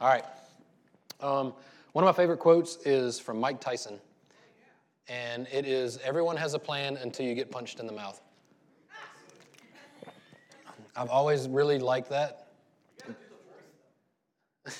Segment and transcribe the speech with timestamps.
[0.00, 0.24] All right.
[1.20, 1.52] Um,
[1.92, 4.00] one of my favorite quotes is from Mike Tyson,
[5.08, 8.18] and it is Everyone has a plan until you get punched in the mouth.
[10.96, 12.46] I've always really liked that.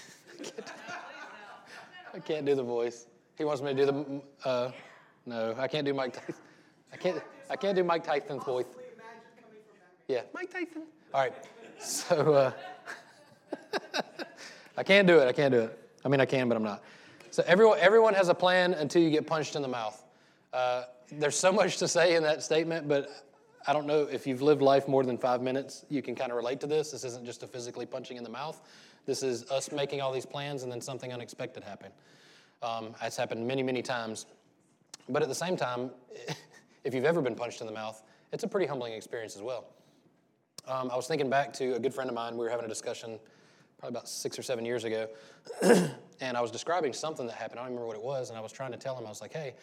[2.14, 3.06] I can't do the voice.
[3.36, 4.22] He wants me to do the.
[4.48, 4.70] Uh,
[5.26, 6.34] no, I can't do Mike Tyson.
[6.94, 7.22] I can't.
[7.50, 8.64] I can't do Mike Tyson's voice.
[10.08, 10.84] Yeah, Mike Tyson.
[11.12, 11.34] All right.
[11.78, 12.52] So uh,
[14.80, 15.28] I can't do it.
[15.28, 15.78] I can't do it.
[16.06, 16.82] I mean, I can, but I'm not.
[17.30, 20.02] So everyone, everyone has a plan until you get punched in the mouth.
[20.54, 23.10] Uh, there's so much to say in that statement, but
[23.68, 26.38] I don't know if you've lived life more than five minutes, you can kind of
[26.38, 26.92] relate to this.
[26.92, 28.58] This isn't just a physically punching in the mouth.
[29.04, 31.92] This is us making all these plans and then something unexpected happen.
[32.62, 34.24] Um, it's happened many, many times.
[35.10, 35.90] But at the same time,
[36.84, 38.02] if you've ever been punched in the mouth,
[38.32, 39.66] it's a pretty humbling experience as well.
[40.66, 42.32] Um, I was thinking back to a good friend of mine.
[42.38, 43.20] We were having a discussion
[43.80, 45.08] probably about six or seven years ago,
[46.20, 47.58] and I was describing something that happened.
[47.58, 49.22] I don't remember what it was, and I was trying to tell him, I was
[49.22, 49.54] like, hey,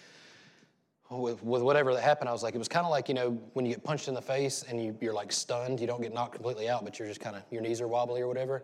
[1.09, 3.31] with, with whatever that happened, I was like, it was kind of like, you know,
[3.53, 6.13] when you get punched in the face and you, you're like stunned, you don't get
[6.13, 8.63] knocked completely out, but you're just kind of, your knees are wobbly or whatever.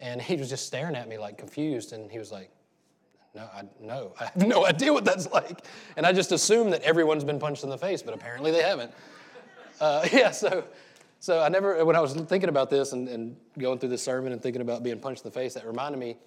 [0.00, 2.50] And he was just staring at me like confused, and he was like,
[3.34, 5.66] no, I, no, I have no idea what that's like.
[5.96, 8.92] And I just assume that everyone's been punched in the face, but apparently they haven't.
[9.80, 10.64] Uh, yeah, so,
[11.24, 14.32] so I never, when I was thinking about this and, and going through this sermon
[14.32, 16.18] and thinking about being punched in the face, that reminded me,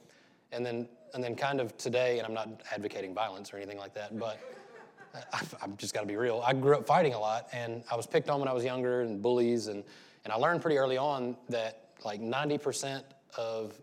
[0.51, 3.93] and then, and then kind of today, and I'm not advocating violence or anything like
[3.93, 4.39] that, but
[5.13, 6.43] I, I've just got to be real.
[6.43, 9.01] I grew up fighting a lot, and I was picked on when I was younger
[9.01, 9.83] and bullies, and,
[10.23, 13.03] and I learned pretty early on that like 90%
[13.37, 13.79] of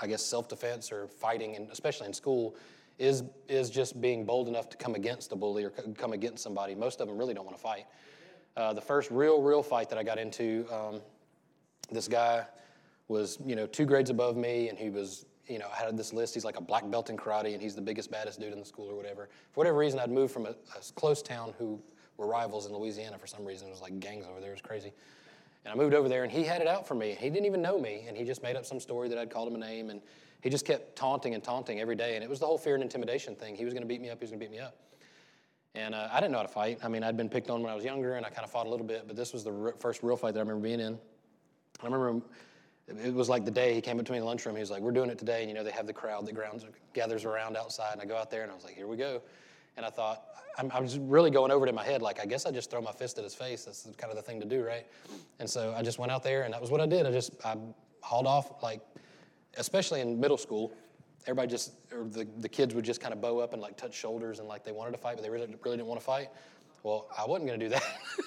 [0.00, 2.54] I guess, self-defense or fighting, and especially in school,
[2.98, 6.74] is is just being bold enough to come against a bully or come against somebody.
[6.74, 7.86] Most of them really don't want to fight.
[8.56, 11.00] Uh, the first real, real fight that I got into, um,
[11.90, 12.46] this guy
[13.08, 16.34] was, you know, two grades above me, and he was, you know, had this list.
[16.34, 18.64] He's like a black belt in karate, and he's the biggest, baddest dude in the
[18.64, 19.28] school or whatever.
[19.52, 21.80] For whatever reason, I'd moved from a, a close town who
[22.16, 23.68] were rivals in Louisiana for some reason.
[23.68, 24.50] It was like gangs over there.
[24.50, 24.92] It was crazy.
[25.64, 27.16] And I moved over there, and he had it out for me.
[27.18, 29.48] He didn't even know me, and he just made up some story that I'd called
[29.48, 30.00] him a name, and
[30.40, 32.14] he just kept taunting and taunting every day.
[32.14, 33.54] And it was the whole fear and intimidation thing.
[33.54, 34.18] He was going to beat me up.
[34.18, 34.76] He was going to beat me up.
[35.76, 36.78] And uh, I didn't know how to fight.
[36.82, 38.66] I mean, I'd been picked on when I was younger, and I kind of fought
[38.66, 39.04] a little bit.
[39.06, 40.98] But this was the r- first real fight that I remember being in.
[41.82, 42.22] I remember
[42.88, 44.56] it was like the day he came up to me in the lunchroom.
[44.56, 46.34] He was like, "We're doing it today." And you know, they have the crowd that
[46.34, 46.64] grounds,
[46.94, 49.20] gathers around outside, and I go out there, and I was like, "Here we go."
[49.76, 50.24] And I thought,
[50.56, 52.70] I'm, I was really going over it in my head, like, I guess I just
[52.70, 53.66] throw my fist at his face.
[53.66, 54.86] That's kind of the thing to do, right?
[55.38, 57.04] And so I just went out there, and that was what I did.
[57.04, 57.56] I just, I
[58.00, 58.80] hauled off, like,
[59.58, 60.72] especially in middle school,
[61.26, 63.94] everybody just, or the, the kids would just kind of bow up and like touch
[63.94, 66.28] shoulders and like they wanted to fight, but they really, really didn't want to fight.
[66.82, 67.82] Well, I wasn't going to do that.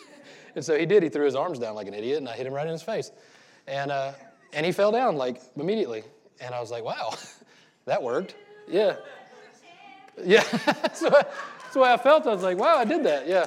[0.55, 1.01] and so he did.
[1.03, 2.81] He threw his arms down like an idiot, and I hit him right in his
[2.81, 3.11] face.
[3.67, 4.11] And, uh,
[4.51, 6.03] and he fell down like immediately.
[6.41, 7.13] And I was like, wow,
[7.85, 8.35] that worked.
[8.67, 8.97] Yeah.
[10.21, 10.41] Yeah.
[10.93, 11.09] so
[11.69, 12.27] that's the way I felt.
[12.27, 13.27] I was like, wow, I did that.
[13.27, 13.45] Yeah.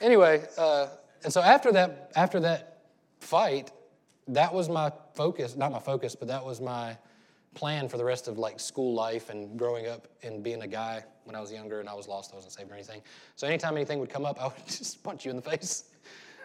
[0.00, 0.88] Anyway, uh,
[1.22, 2.82] and so after that, after that
[3.20, 3.70] fight,
[4.28, 5.54] that was my focus.
[5.56, 6.96] Not my focus, but that was my
[7.54, 11.04] plan for the rest of like school life and growing up and being a guy
[11.24, 13.02] when I was younger and I was lost, I wasn't saved or anything.
[13.36, 15.84] So anytime anything would come up, I would just punch you in the face.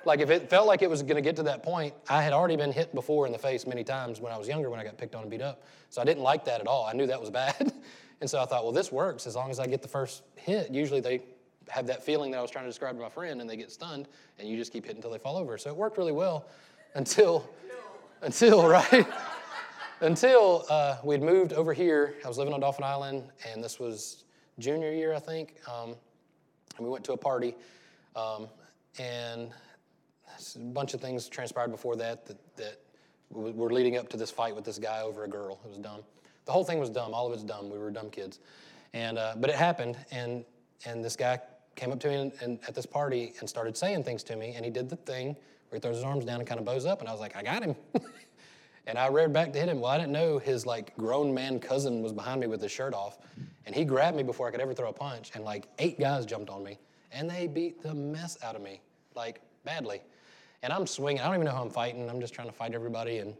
[0.05, 2.33] like if it felt like it was going to get to that point, I had
[2.33, 4.83] already been hit before in the face many times when I was younger when I
[4.83, 5.63] got picked on and beat up.
[5.89, 6.85] So I didn't like that at all.
[6.85, 7.73] I knew that was bad.
[8.21, 10.71] And so I thought, well, this works as long as I get the first hit.
[10.71, 11.21] Usually they
[11.69, 13.71] have that feeling that I was trying to describe to my friend and they get
[13.71, 14.07] stunned
[14.39, 15.57] and you just keep hitting until they fall over.
[15.57, 16.45] So it worked really well
[16.93, 17.49] until,
[18.21, 19.05] until, right?
[20.01, 22.15] Until uh, we'd moved over here.
[22.23, 24.25] I was living on Dauphin Island and this was
[24.59, 25.55] junior year, I think.
[25.71, 25.95] Um,
[26.77, 27.55] and we went to a party
[28.15, 28.49] um,
[28.99, 29.51] and
[30.55, 32.79] a bunch of things transpired before that that, that
[33.31, 35.59] were leading up to this fight with this guy over a girl.
[35.63, 36.01] It was dumb.
[36.43, 37.13] The whole thing was dumb.
[37.13, 37.69] All of it's dumb.
[37.69, 38.39] We were dumb kids.
[38.93, 40.45] And, uh, but it happened, and,
[40.85, 41.39] and this guy
[41.75, 44.53] came up to me and, and at this party and started saying things to me,
[44.55, 45.35] and he did the thing
[45.69, 47.35] where he throws his arms down and kind of bows up, and I was like,
[47.35, 47.75] I got him.
[48.87, 49.79] and I reared back to hit him.
[49.79, 52.93] Well, I didn't know his like grown man cousin was behind me with his shirt
[52.93, 53.17] off,
[53.65, 56.25] and he grabbed me before I could ever throw a punch, and like eight guys
[56.25, 56.77] jumped on me,
[57.11, 58.81] and they beat the mess out of me,
[59.15, 60.01] like badly.
[60.63, 61.21] And I'm swinging.
[61.21, 62.09] I don't even know who I'm fighting.
[62.09, 63.35] I'm just trying to fight everybody, and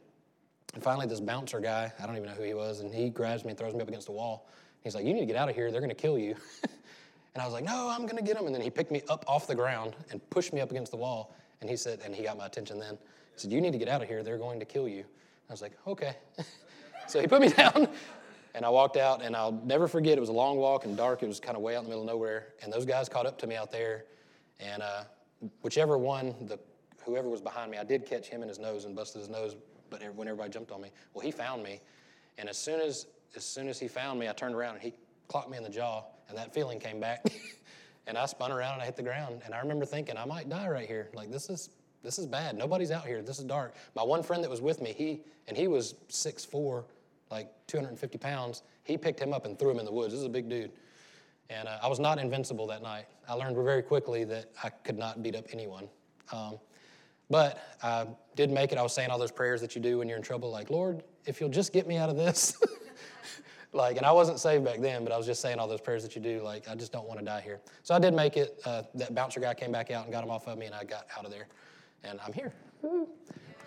[0.75, 3.45] and finally, this bouncer guy, I don't even know who he was, and he grabs
[3.45, 4.49] me and throws me up against the wall.
[4.83, 5.71] He's like, You need to get out of here.
[5.71, 6.35] They're going to kill you.
[6.63, 8.45] and I was like, No, I'm going to get him.
[8.45, 10.97] And then he picked me up off the ground and pushed me up against the
[10.97, 11.33] wall.
[11.61, 12.97] And he said, and he got my attention then.
[13.33, 14.21] He said, You need to get out of here.
[14.21, 15.05] They're going to kill you.
[15.49, 16.15] I was like, Okay.
[17.07, 17.87] so he put me down.
[18.53, 20.17] And I walked out, and I'll never forget.
[20.17, 21.21] It was a long walk and dark.
[21.23, 22.53] It was kind of way out in the middle of nowhere.
[22.63, 24.05] And those guys caught up to me out there.
[24.61, 25.03] And uh,
[25.61, 26.57] whichever one, the
[27.03, 29.57] whoever was behind me, I did catch him in his nose and busted his nose
[29.89, 31.79] but when everybody jumped on me, well, he found me.
[32.37, 34.93] And as soon as, as soon as he found me, I turned around and he
[35.27, 37.25] clocked me in the jaw, and that feeling came back.
[38.07, 39.41] and I spun around and I hit the ground.
[39.45, 41.09] And I remember thinking, I might die right here.
[41.13, 41.69] Like this is
[42.05, 42.57] this is bad.
[42.57, 43.21] Nobody's out here.
[43.21, 43.75] This is dark.
[43.95, 46.85] My one friend that was with me, he and he was 6'4",
[47.31, 48.63] like 250 pounds.
[48.83, 50.13] He picked him up and threw him in the woods.
[50.13, 50.71] This is a big dude.
[51.49, 53.05] And uh, I was not invincible that night.
[53.27, 55.87] I learned very quickly that I could not beat up anyone.
[56.31, 56.59] Um,
[57.29, 58.77] but I did make it.
[58.77, 61.03] I was saying all those prayers that you do when you're in trouble, like, Lord,
[61.25, 62.55] if you'll just get me out of this.
[63.73, 66.03] like, and I wasn't saved back then, but I was just saying all those prayers
[66.03, 67.59] that you do, like, I just don't want to die here.
[67.83, 68.59] So I did make it.
[68.63, 70.83] Uh, that bouncer guy came back out and got him off of me, and I
[70.83, 71.47] got out of there.
[72.07, 72.53] And I'm here.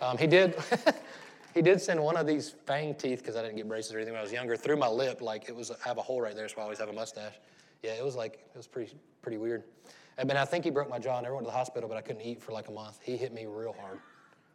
[0.01, 0.55] Um, he did.
[1.53, 4.13] he did send one of these fang teeth because I didn't get braces or anything
[4.13, 5.21] when I was younger through my lip.
[5.21, 7.35] Like it was, I have a hole right there, so I always have a mustache.
[7.83, 9.63] Yeah, it was like it was pretty pretty weird.
[10.17, 11.17] I mean, I think he broke my jaw.
[11.17, 12.99] I never went to the hospital, but I couldn't eat for like a month.
[13.01, 13.99] He hit me real hard.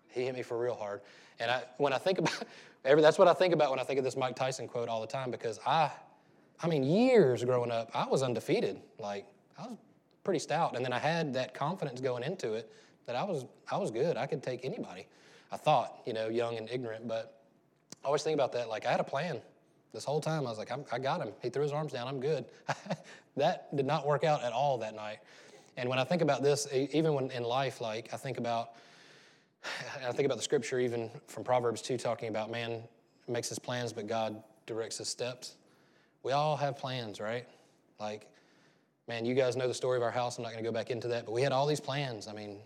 [0.08, 1.00] He hit me for real hard.
[1.40, 2.44] And I, when I think about,
[2.84, 5.00] every, that's what I think about when I think of this Mike Tyson quote all
[5.00, 5.90] the time because I,
[6.62, 8.78] I mean, years growing up, I was undefeated.
[8.98, 9.26] Like
[9.58, 9.78] I was
[10.22, 12.70] pretty stout, and then I had that confidence going into it
[13.06, 14.16] that I was I was good.
[14.16, 15.06] I could take anybody.
[15.52, 17.40] I thought, you know, young and ignorant, but
[18.02, 18.68] I always think about that.
[18.68, 19.40] Like I had a plan
[19.92, 20.46] this whole time.
[20.46, 21.32] I was like, i got him.
[21.40, 22.08] He threw his arms down.
[22.08, 22.44] I'm good.
[23.36, 25.18] that did not work out at all that night.
[25.76, 28.70] And when I think about this, even when in life, like I think about,
[30.06, 32.82] I think about the scripture even from Proverbs 2 talking about man
[33.28, 35.56] makes his plans, but God directs his steps.
[36.22, 37.46] We all have plans, right?
[37.98, 38.28] Like,
[39.08, 40.38] man, you guys know the story of our house.
[40.38, 42.28] I'm not going to go back into that, but we had all these plans.
[42.28, 42.58] I mean,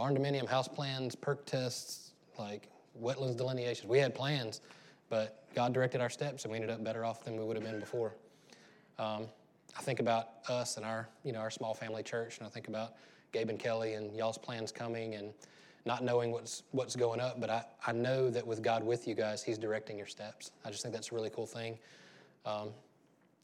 [0.00, 2.68] barndominium, house plans, perk tests, like
[3.00, 3.86] wetlands delineations.
[3.86, 4.62] We had plans,
[5.10, 7.64] but God directed our steps, and we ended up better off than we would have
[7.64, 8.14] been before.
[8.98, 9.26] Um,
[9.76, 12.68] I think about us and our, you know, our small family church, and I think
[12.68, 12.94] about
[13.32, 15.34] Gabe and Kelly and y'all's plans coming and
[15.84, 17.38] not knowing what's what's going up.
[17.38, 20.50] But I, I know that with God with you guys, He's directing your steps.
[20.64, 21.78] I just think that's a really cool thing.
[22.46, 22.70] Um,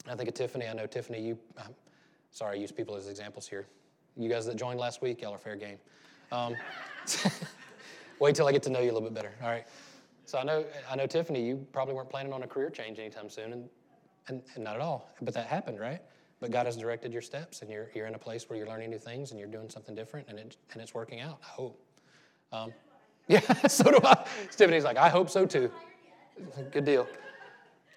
[0.09, 0.67] I think of Tiffany.
[0.67, 1.21] I know Tiffany.
[1.21, 1.75] You, I'm
[2.31, 3.67] sorry, I use people as examples here.
[4.17, 5.77] You guys that joined last week, y'all are fair game.
[6.31, 6.55] Um,
[8.19, 9.33] wait till I get to know you a little bit better.
[9.41, 9.65] All right.
[10.25, 11.45] So I know I know Tiffany.
[11.45, 13.69] You probably weren't planning on a career change anytime soon, and,
[14.27, 15.09] and, and not at all.
[15.21, 16.01] But that happened, right?
[16.39, 18.91] But God has directed your steps, and you're, you're in a place where you're learning
[18.91, 21.83] new things and you're doing something different, and, it, and it's working out, I hope.
[22.51, 22.73] Um,
[23.27, 24.25] yeah, so do I.
[24.51, 25.71] Tiffany's like, I hope so too.
[26.71, 27.07] Good deal.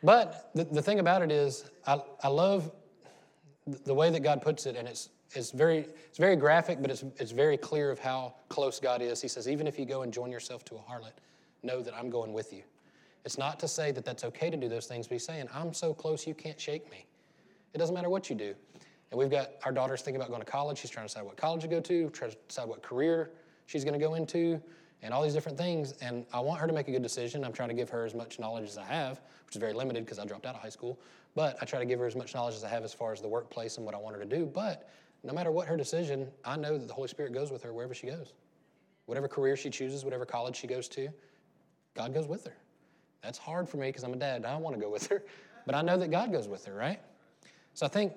[0.03, 2.71] But the, the thing about it is, I, I love
[3.67, 7.05] the way that God puts it, and it's, it's, very, it's very graphic, but it's,
[7.19, 9.21] it's very clear of how close God is.
[9.21, 11.13] He says, even if you go and join yourself to a harlot,
[11.63, 12.63] know that I'm going with you.
[13.25, 15.73] It's not to say that that's okay to do those things, but he's saying, I'm
[15.73, 17.07] so close you can't shake me.
[17.75, 18.55] It doesn't matter what you do.
[19.11, 20.79] And we've got our daughter's thinking about going to college.
[20.79, 23.31] She's trying to decide what college to go to, trying to decide what career
[23.67, 24.61] she's going to go into,
[25.03, 25.93] and all these different things.
[26.01, 27.45] And I want her to make a good decision.
[27.45, 30.05] I'm trying to give her as much knowledge as I have, which is very limited
[30.05, 30.99] because I dropped out of high school.
[31.35, 33.21] But I try to give her as much knowledge as I have as far as
[33.21, 34.47] the workplace and what I want her to do.
[34.47, 34.89] But
[35.23, 37.95] no matter what her decision, I know that the Holy Spirit goes with her wherever
[37.95, 38.33] she goes.
[39.07, 41.09] Whatever career she chooses, whatever college she goes to,
[41.95, 42.55] God goes with her.
[43.23, 44.45] That's hard for me because I'm a dad.
[44.45, 45.23] I don't want to go with her.
[45.67, 47.01] But I know that God goes with her, right?
[47.75, 48.13] So I think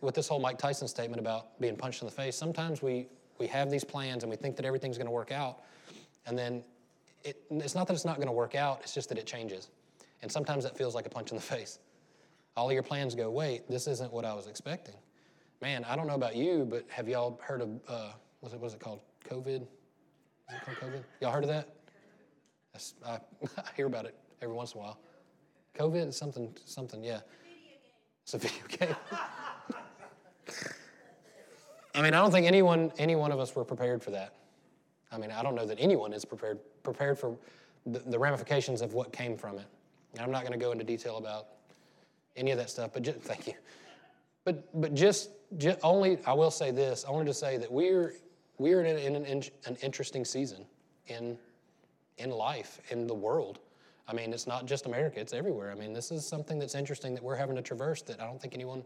[0.00, 3.06] with this whole Mike Tyson statement about being punched in the face, sometimes we,
[3.38, 5.60] we have these plans and we think that everything's going to work out.
[6.26, 6.62] And then
[7.24, 9.68] it, it's not that it's not going to work out, it's just that it changes.
[10.22, 11.78] And sometimes that feels like a punch in the face.
[12.56, 14.96] All your plans go, wait, this isn't what I was expecting.
[15.60, 18.80] Man, I don't know about you, but have y'all heard of, uh, what's, it, it
[18.80, 19.00] called?
[19.28, 19.62] COVID?
[19.62, 21.02] Is it called COVID?
[21.20, 21.68] Y'all heard of that?
[23.04, 23.18] I,
[23.58, 25.00] I hear about it every once in a while.
[25.76, 27.20] COVID, something, something, yeah.
[28.22, 28.96] It's a video game.
[31.94, 34.34] I mean, I don't think anyone, any one of us were prepared for that.
[35.10, 37.36] I mean, I don't know that anyone is prepared prepared for
[37.86, 39.66] the, the ramifications of what came from it.
[40.12, 41.48] And I'm not going to go into detail about
[42.36, 43.54] any of that stuff, but just, thank you.
[44.44, 45.30] But but just
[45.82, 47.04] only I will say this.
[47.08, 48.14] Wanted to say that we're
[48.58, 50.64] we're in, in an, an interesting season
[51.06, 51.38] in
[52.18, 53.60] in life in the world.
[54.06, 55.70] I mean, it's not just America, it's everywhere.
[55.70, 58.40] I mean, this is something that's interesting that we're having to traverse that I don't
[58.40, 58.82] think anyone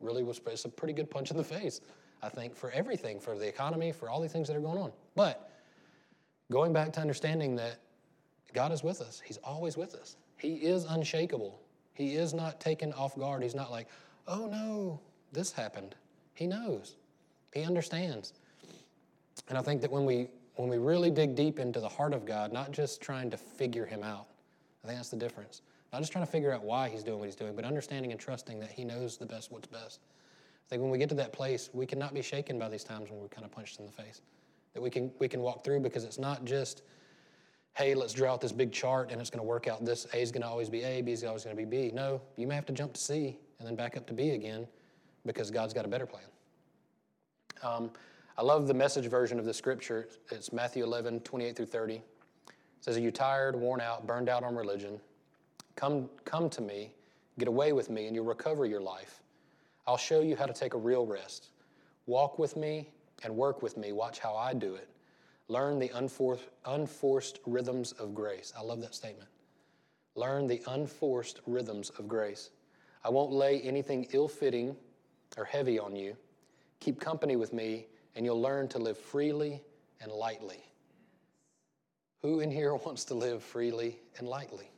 [0.00, 0.40] really was.
[0.46, 1.80] It's a pretty good punch in the face,
[2.22, 4.92] I think, for everything, for the economy, for all the things that are going on.
[5.14, 5.50] But
[6.52, 7.78] going back to understanding that
[8.52, 10.16] God is with us, He's always with us.
[10.36, 11.58] He is unshakable.
[11.94, 13.42] He is not taken off guard.
[13.42, 13.88] He's not like,
[14.28, 15.00] oh no,
[15.32, 15.94] this happened.
[16.36, 16.94] He knows,
[17.52, 18.32] He understands.
[19.48, 22.24] And I think that when we when we really dig deep into the heart of
[22.24, 24.26] God, not just trying to figure Him out,
[24.82, 25.62] I think that's the difference.
[25.92, 28.20] Not just trying to figure out why he's doing what he's doing, but understanding and
[28.20, 30.00] trusting that he knows the best what's best.
[30.04, 33.10] I think when we get to that place, we cannot be shaken by these times
[33.10, 34.20] when we're kind of punched in the face.
[34.74, 36.82] That we can we can walk through because it's not just
[37.74, 40.22] hey, let's draw out this big chart and it's going to work out this A
[40.22, 41.90] is going to always be A, B is always going to be B.
[41.94, 44.66] No, you may have to jump to C and then back up to B again
[45.26, 46.24] because God's got a better plan.
[47.62, 47.90] Um,
[48.38, 50.08] I love the message version of the scripture.
[50.30, 51.94] It's Matthew 11, 28 through 30.
[51.94, 52.02] It
[52.80, 55.00] says, Are you tired, worn out, burned out on religion?
[55.74, 56.92] Come, come to me,
[57.38, 59.20] get away with me, and you'll recover your life.
[59.86, 61.50] I'll show you how to take a real rest.
[62.06, 62.88] Walk with me
[63.24, 63.92] and work with me.
[63.92, 64.88] Watch how I do it.
[65.48, 68.52] Learn the unforced, unforced rhythms of grace.
[68.56, 69.28] I love that statement.
[70.14, 72.50] Learn the unforced rhythms of grace.
[73.04, 74.76] I won't lay anything ill fitting
[75.36, 76.16] or heavy on you.
[76.80, 79.62] Keep company with me, and you'll learn to live freely
[80.00, 80.62] and lightly.
[82.22, 84.70] Who in here wants to live freely and lightly?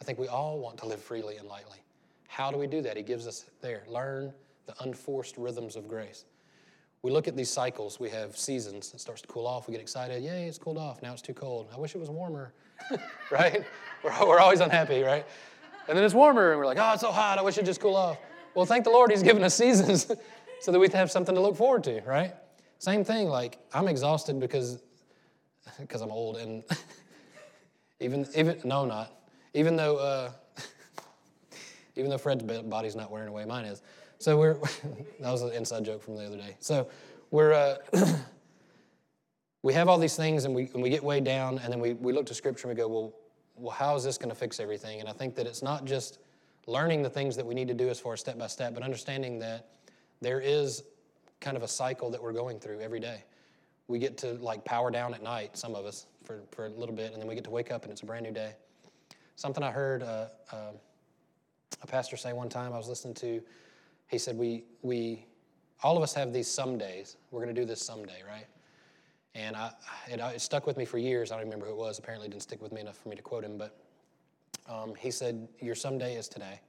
[0.00, 1.78] I think we all want to live freely and lightly.
[2.28, 2.96] How do we do that?
[2.96, 3.84] He gives us there.
[3.88, 4.32] Learn
[4.66, 6.24] the unforced rhythms of grace.
[7.02, 8.00] We look at these cycles.
[8.00, 8.92] We have seasons.
[8.92, 9.68] It starts to cool off.
[9.68, 10.22] We get excited.
[10.22, 11.02] Yay, it's cooled off.
[11.02, 11.68] Now it's too cold.
[11.72, 12.52] I wish it was warmer,
[13.30, 13.64] right?
[14.02, 15.24] We're, we're always unhappy, right?
[15.88, 17.38] And then it's warmer, and we're like, oh, it's so hot.
[17.38, 18.18] I wish it'd just cool off.
[18.56, 20.10] Well, thank the Lord He's given us seasons
[20.60, 22.34] so that we have something to look forward to, right?
[22.78, 24.82] Same thing, like, I'm exhausted because
[25.80, 26.64] because I'm old, and
[28.00, 29.12] even, even, no, not.
[29.52, 30.30] Even though, uh,
[31.96, 33.82] even though Fred's body's not wearing away, mine is.
[34.18, 36.56] So we're, that was an inside joke from the other day.
[36.60, 36.88] So
[37.30, 37.76] we're, uh,
[39.62, 41.92] we have all these things and we, and we get way down and then we,
[41.92, 43.12] we look to scripture and we go, well,
[43.56, 45.00] well, how is this going to fix everything?
[45.00, 46.18] And I think that it's not just
[46.66, 48.82] learning the things that we need to do as far as step by step, but
[48.82, 49.68] understanding that
[50.20, 50.82] there is
[51.40, 53.22] kind of a cycle that we're going through every day.
[53.88, 56.94] We get to like power down at night, some of us, for, for a little
[56.94, 58.54] bit, and then we get to wake up and it's a brand new day.
[59.36, 60.72] Something I heard uh, uh,
[61.82, 63.42] a pastor say one time I was listening to
[64.08, 65.26] he said, we, we,
[65.82, 67.16] all of us have these some days.
[67.30, 68.46] We're going to do this someday, right?
[69.34, 69.72] And I,
[70.08, 71.30] it, it, stuck with me for years.
[71.30, 71.98] I don't remember who it was.
[71.98, 73.58] Apparently, it didn't stick with me enough for me to quote him.
[73.58, 73.76] But
[74.68, 76.60] um, he said, "Your someday is today."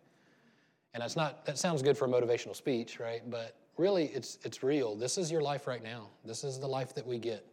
[0.94, 1.46] And that's not.
[1.46, 3.22] That sounds good for a motivational speech, right?
[3.30, 4.96] But really, it's it's real.
[4.96, 6.08] This is your life right now.
[6.26, 7.46] This is the life that we get.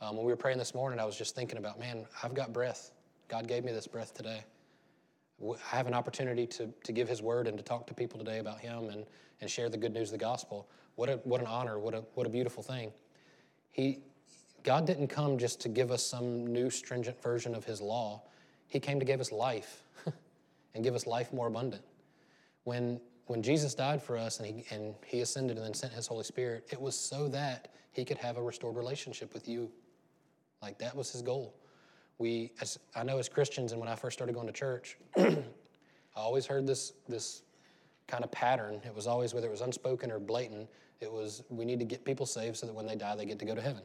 [0.00, 2.52] Um, when we were praying this morning, I was just thinking about, man, I've got
[2.52, 2.90] breath.
[3.28, 4.44] God gave me this breath today.
[5.42, 8.38] I have an opportunity to, to give His word and to talk to people today
[8.38, 9.04] about Him and,
[9.40, 10.68] and share the good news of the gospel.
[10.96, 12.92] What, a, what an honor, what a, what a beautiful thing.
[13.72, 14.00] He,
[14.62, 18.22] God didn't come just to give us some new stringent version of His law,
[18.66, 19.82] He came to give us life
[20.74, 21.82] and give us life more abundant.
[22.64, 26.06] When, when Jesus died for us and he, and he ascended and then sent His
[26.06, 29.70] Holy Spirit, it was so that He could have a restored relationship with you.
[30.62, 31.54] Like that was His goal
[32.18, 35.36] we, as I know as Christians, and when I first started going to church, I
[36.16, 37.42] always heard this this
[38.06, 38.80] kind of pattern.
[38.84, 40.68] It was always whether it was unspoken or blatant.
[41.00, 43.38] It was we need to get people saved so that when they die, they get
[43.40, 43.82] to go to heaven.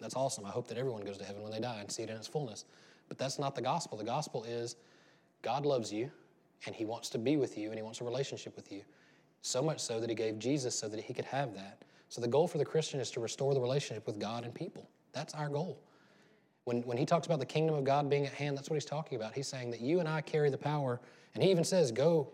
[0.00, 0.44] That's awesome.
[0.44, 2.26] I hope that everyone goes to heaven when they die and see it in its
[2.26, 2.64] fullness.
[3.10, 3.98] But that's not the gospel.
[3.98, 4.76] The gospel is
[5.42, 6.10] God loves you,
[6.64, 8.80] and He wants to be with you, and He wants a relationship with you.
[9.42, 11.82] So much so that He gave Jesus so that He could have that.
[12.08, 14.88] So the goal for the Christian is to restore the relationship with God and people.
[15.12, 15.82] That's our goal.
[16.64, 18.84] When, when he talks about the kingdom of God being at hand, that's what he's
[18.84, 19.34] talking about.
[19.34, 21.00] He's saying that you and I carry the power,
[21.34, 22.28] and he even says, Go.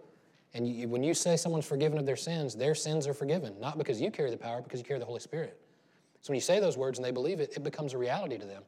[0.55, 3.77] And you, when you say someone's forgiven of their sins, their sins are forgiven, not
[3.77, 5.61] because you carry the power, because you carry the Holy Spirit.
[6.23, 8.47] So when you say those words and they believe it, it becomes a reality to
[8.47, 8.63] them.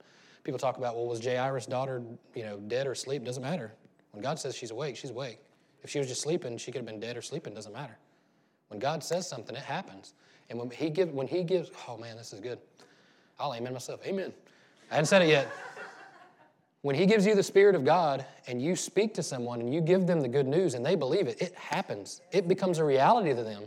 [0.45, 2.02] People talk about, well, was Jairus' daughter,
[2.35, 3.25] you know, dead or asleep?
[3.25, 3.73] Doesn't matter.
[4.12, 5.38] When God says she's awake, she's awake.
[5.83, 7.54] If she was just sleeping, she could have been dead or sleeping.
[7.54, 7.97] Doesn't matter.
[8.68, 10.14] When God says something, it happens.
[10.50, 12.59] And when He give, when He gives, oh man, this is good.
[13.38, 14.00] I'll amen myself.
[14.07, 14.33] Amen.
[14.90, 15.50] I hadn't said it yet.
[16.83, 19.80] When He gives you the Spirit of God and you speak to someone and you
[19.80, 22.21] give them the good news and they believe it, it happens.
[22.30, 23.64] It becomes a reality to them.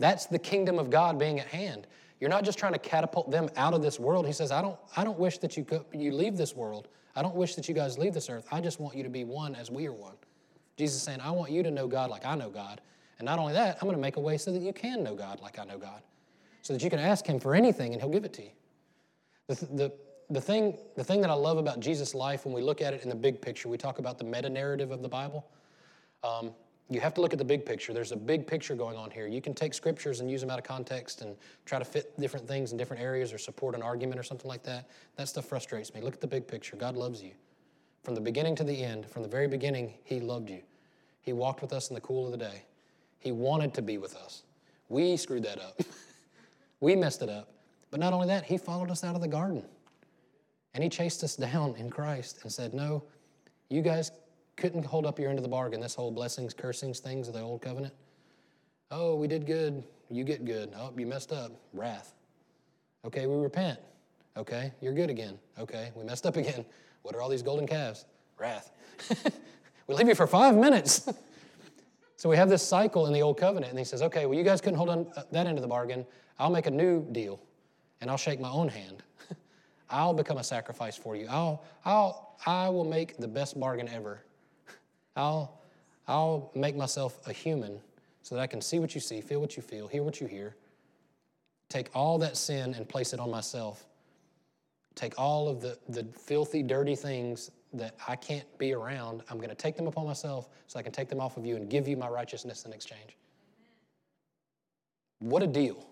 [0.00, 1.86] That's the kingdom of God being at hand.
[2.20, 4.26] You're not just trying to catapult them out of this world.
[4.26, 6.88] He says, I don't, I don't wish that you, could, you leave this world.
[7.16, 8.46] I don't wish that you guys leave this earth.
[8.52, 10.14] I just want you to be one as we are one.
[10.76, 12.80] Jesus is saying, I want you to know God like I know God.
[13.18, 15.14] And not only that, I'm going to make a way so that you can know
[15.14, 16.02] God like I know God.
[16.62, 18.50] So that you can ask Him for anything and He'll give it to you.
[19.48, 19.92] The, the,
[20.28, 23.02] the thing, the thing that I love about Jesus' life when we look at it
[23.02, 25.46] in the big picture, we talk about the meta narrative of the Bible.
[26.22, 26.52] Um,
[26.90, 27.92] you have to look at the big picture.
[27.92, 29.26] There's a big picture going on here.
[29.26, 32.48] You can take scriptures and use them out of context and try to fit different
[32.48, 34.88] things in different areas or support an argument or something like that.
[35.16, 36.00] That stuff frustrates me.
[36.00, 36.76] Look at the big picture.
[36.76, 37.30] God loves you.
[38.02, 40.62] From the beginning to the end, from the very beginning, He loved you.
[41.22, 42.64] He walked with us in the cool of the day.
[43.18, 44.42] He wanted to be with us.
[44.88, 45.80] We screwed that up.
[46.80, 47.52] we messed it up.
[47.90, 49.64] But not only that, He followed us out of the garden.
[50.74, 53.04] And he chased us down in Christ and said, No,
[53.68, 54.10] you guys
[54.56, 57.40] couldn't hold up your end of the bargain, this whole blessings, cursings things of the
[57.40, 57.94] old covenant.
[58.90, 59.82] Oh, we did good.
[60.10, 60.72] You get good.
[60.76, 61.52] Oh, you messed up.
[61.72, 62.14] Wrath.
[63.04, 63.78] Okay, we repent.
[64.36, 65.38] Okay, you're good again.
[65.58, 66.64] Okay, we messed up again.
[67.02, 68.04] What are all these golden calves?
[68.38, 68.70] Wrath.
[69.86, 71.08] we leave you for five minutes.
[72.16, 74.44] so we have this cycle in the old covenant, and he says, okay, well, you
[74.44, 76.04] guys couldn't hold on uh, that end of the bargain.
[76.38, 77.40] I'll make a new deal,
[78.00, 79.02] and I'll shake my own hand.
[79.90, 81.26] I'll become a sacrifice for you.
[81.28, 84.22] I'll, I'll, I will make the best bargain ever.
[85.16, 85.60] I'll,
[86.08, 87.80] I'll make myself a human
[88.22, 90.26] so that I can see what you see, feel what you feel, hear what you
[90.26, 90.56] hear,
[91.68, 93.86] take all that sin and place it on myself,
[94.94, 99.50] take all of the, the filthy, dirty things that I can't be around, I'm going
[99.50, 101.86] to take them upon myself so I can take them off of you and give
[101.86, 103.16] you my righteousness in exchange.
[105.20, 105.86] What a deal.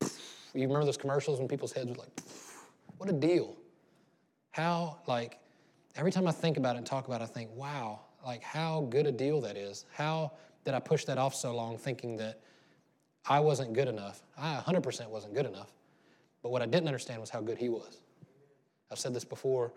[0.00, 2.20] You remember those commercials when people's heads were like,
[2.98, 3.56] what a deal.
[4.50, 5.38] How, like,
[5.96, 8.82] every time I think about it and talk about it, I think, wow, like how
[8.90, 9.86] good a deal that is.
[9.92, 10.32] How
[10.64, 12.40] did I push that off so long thinking that
[13.24, 14.22] I wasn't good enough?
[14.36, 15.72] I 100% wasn't good enough.
[16.42, 18.00] But what I didn't understand was how good he was.
[18.90, 19.72] I've said this before.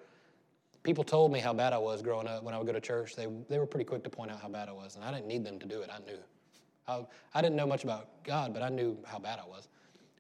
[0.83, 3.15] People told me how bad I was growing up when I would go to church.
[3.15, 5.27] They, they were pretty quick to point out how bad I was, and I didn't
[5.27, 5.89] need them to do it.
[5.91, 6.19] I knew.
[6.87, 9.67] I, I didn't know much about God, but I knew how bad I was.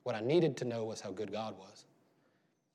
[0.03, 1.85] What I needed to know was how good God was.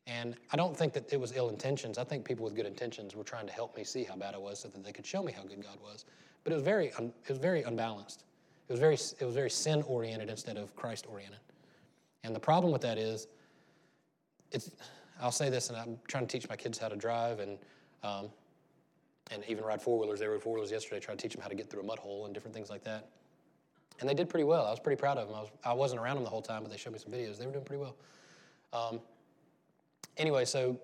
[0.06, 1.96] And I don't think that it was ill intentions.
[1.96, 4.38] I think people with good intentions were trying to help me see how bad I
[4.38, 6.04] was so that they could show me how good God was.
[6.42, 8.24] But it was very, un, it was very unbalanced.
[8.68, 11.40] It was very, it was very sin oriented instead of Christ oriented.
[12.22, 13.28] And the problem with that is,
[14.52, 14.70] it's,
[15.20, 17.58] I'll say this, and I'm trying to teach my kids how to drive and,
[18.02, 18.28] um,
[19.30, 20.20] and even ride four wheelers.
[20.20, 21.98] They rode four wheelers yesterday, trying to teach them how to get through a mud
[21.98, 23.08] hole and different things like that.
[24.00, 24.66] And they did pretty well.
[24.66, 25.36] I was pretty proud of them.
[25.36, 27.38] I, was, I wasn't around them the whole time, but they showed me some videos.
[27.38, 27.96] They were doing pretty well.
[28.72, 29.00] Um,
[30.16, 30.78] anyway, so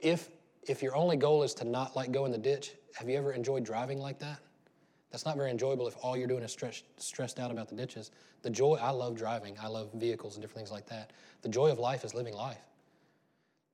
[0.00, 0.30] if
[0.68, 3.32] if your only goal is to not like go in the ditch, have you ever
[3.32, 4.40] enjoyed driving like that?
[5.10, 8.10] That's not very enjoyable if all you're doing is stressed, stressed out about the ditches.
[8.42, 9.56] The joy, I love driving.
[9.60, 11.12] I love vehicles and different things like that.
[11.42, 12.60] The joy of life is living life.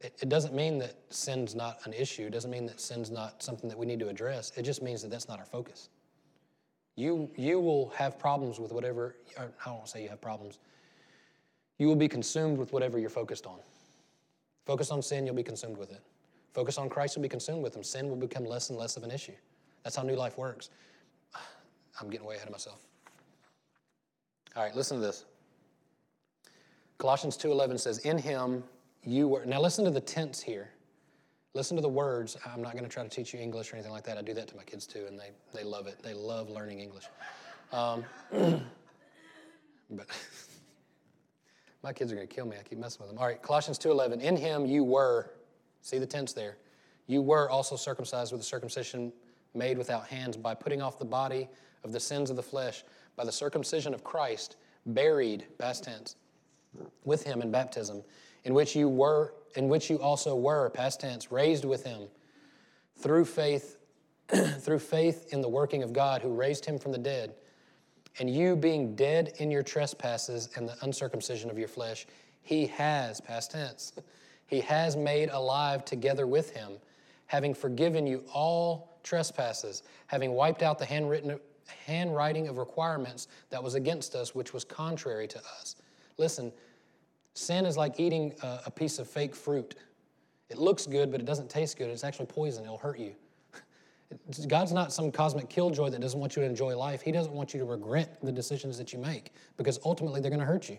[0.00, 2.26] It, it doesn't mean that sin's not an issue.
[2.26, 4.52] It doesn't mean that sin's not something that we need to address.
[4.56, 5.90] It just means that that's not our focus.
[6.96, 10.58] You, you will have problems with whatever, I don't say you have problems.
[11.78, 13.58] You will be consumed with whatever you're focused on.
[14.66, 16.02] Focus on sin, you'll be consumed with it.
[16.52, 17.82] Focus on Christ, you'll be consumed with him.
[17.82, 19.32] Sin will become less and less of an issue.
[19.84, 20.70] That's how new life works.
[22.00, 22.80] I'm getting way ahead of myself.
[24.56, 25.24] All right, listen to this.
[26.98, 28.64] Colossians 2:11 says, "In him
[29.02, 30.70] you were." Now listen to the tense here.
[31.52, 32.36] Listen to the words.
[32.44, 34.18] I'm not going to try to teach you English or anything like that.
[34.18, 36.02] I do that to my kids too, and they, they love it.
[36.02, 37.04] They love learning English.
[37.72, 38.04] Um,
[39.90, 40.06] but
[41.86, 42.56] My kids are going to kill me.
[42.58, 43.18] I keep messing with them.
[43.20, 44.20] All right, Colossians 2:11.
[44.20, 45.30] In him you were,
[45.82, 46.56] see the tense there.
[47.06, 49.12] You were also circumcised with a circumcision
[49.54, 51.48] made without hands by putting off the body
[51.84, 52.82] of the sins of the flesh
[53.14, 56.16] by the circumcision of Christ, buried, past tense,
[57.04, 58.02] with him in baptism,
[58.42, 62.08] in which you were in which you also were, past tense, raised with him
[62.96, 63.78] through faith
[64.58, 67.36] through faith in the working of God who raised him from the dead
[68.18, 72.06] and you being dead in your trespasses and the uncircumcision of your flesh,
[72.42, 73.92] he has, past tense,
[74.46, 76.72] he has made alive together with him,
[77.26, 81.38] having forgiven you all trespasses, having wiped out the handwritten
[81.84, 85.76] handwriting of requirements that was against us, which was contrary to us.
[86.16, 86.52] Listen,
[87.34, 89.74] sin is like eating a, a piece of fake fruit.
[90.48, 91.90] It looks good, but it doesn't taste good.
[91.90, 92.64] It's actually poison.
[92.64, 93.14] It'll hurt you.
[94.46, 97.02] God's not some cosmic killjoy that doesn't want you to enjoy life.
[97.02, 100.40] He doesn't want you to regret the decisions that you make because ultimately they're going
[100.40, 100.78] to hurt you.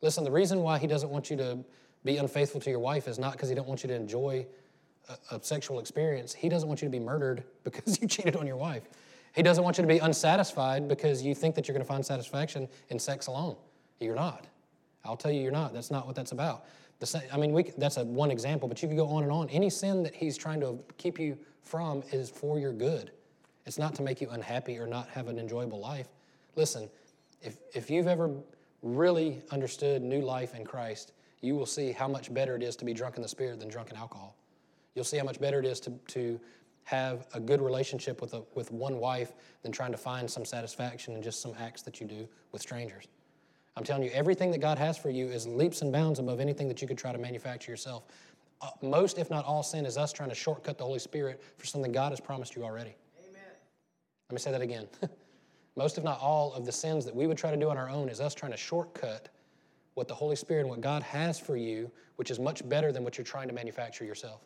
[0.00, 1.58] Listen, the reason why He doesn't want you to
[2.04, 4.46] be unfaithful to your wife is not because He don't want you to enjoy
[5.08, 6.32] a, a sexual experience.
[6.32, 8.84] He doesn't want you to be murdered because you cheated on your wife.
[9.34, 12.04] He doesn't want you to be unsatisfied because you think that you're going to find
[12.04, 13.56] satisfaction in sex alone.
[13.98, 14.46] You're not.
[15.04, 15.72] I'll tell you, you're not.
[15.72, 16.66] That's not what that's about.
[17.00, 19.48] The, I mean, we, that's a one example, but you could go on and on.
[19.48, 23.10] Any sin that he's trying to keep you from is for your good.
[23.66, 26.08] It's not to make you unhappy or not have an enjoyable life.
[26.56, 26.88] Listen,
[27.40, 28.30] if, if you've ever
[28.82, 32.84] really understood new life in Christ, you will see how much better it is to
[32.84, 34.36] be drunk in the Spirit than drunk in alcohol.
[34.94, 36.40] You'll see how much better it is to, to
[36.84, 41.14] have a good relationship with, a, with one wife than trying to find some satisfaction
[41.14, 43.06] in just some acts that you do with strangers.
[43.76, 46.68] I'm telling you, everything that God has for you is leaps and bounds above anything
[46.68, 48.04] that you could try to manufacture yourself.
[48.80, 51.92] Most, if not all, sin is us trying to shortcut the Holy Spirit for something
[51.92, 52.94] God has promised you already.
[53.28, 53.42] Amen.
[54.30, 54.86] Let me say that again.
[55.76, 57.88] most, if not all, of the sins that we would try to do on our
[57.88, 59.28] own is us trying to shortcut
[59.94, 63.04] what the Holy Spirit and what God has for you, which is much better than
[63.04, 64.40] what you're trying to manufacture yourself.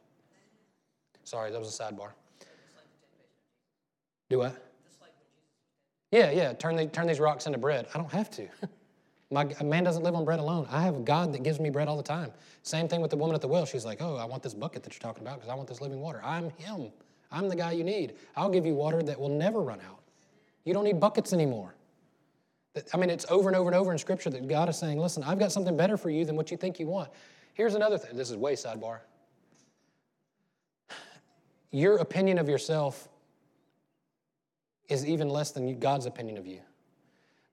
[1.24, 2.10] Sorry, that was a sidebar.
[4.28, 4.62] Do what?
[6.10, 6.52] Yeah, yeah.
[6.52, 7.86] Turn, the, turn these rocks into bread.
[7.94, 8.48] I don't have to.
[9.30, 10.68] My, man doesn't live on bread alone.
[10.70, 12.30] I have a God that gives me bread all the time.
[12.62, 13.66] Same thing with the woman at the well.
[13.66, 15.80] She's like, Oh, I want this bucket that you're talking about because I want this
[15.80, 16.20] living water.
[16.24, 16.90] I'm Him.
[17.32, 18.14] I'm the guy you need.
[18.36, 20.00] I'll give you water that will never run out.
[20.64, 21.74] You don't need buckets anymore.
[22.92, 25.22] I mean, it's over and over and over in Scripture that God is saying, Listen,
[25.22, 27.10] I've got something better for you than what you think you want.
[27.54, 28.16] Here's another thing.
[28.16, 29.00] This is way sidebar.
[31.70, 33.08] Your opinion of yourself
[34.88, 36.60] is even less than God's opinion of you.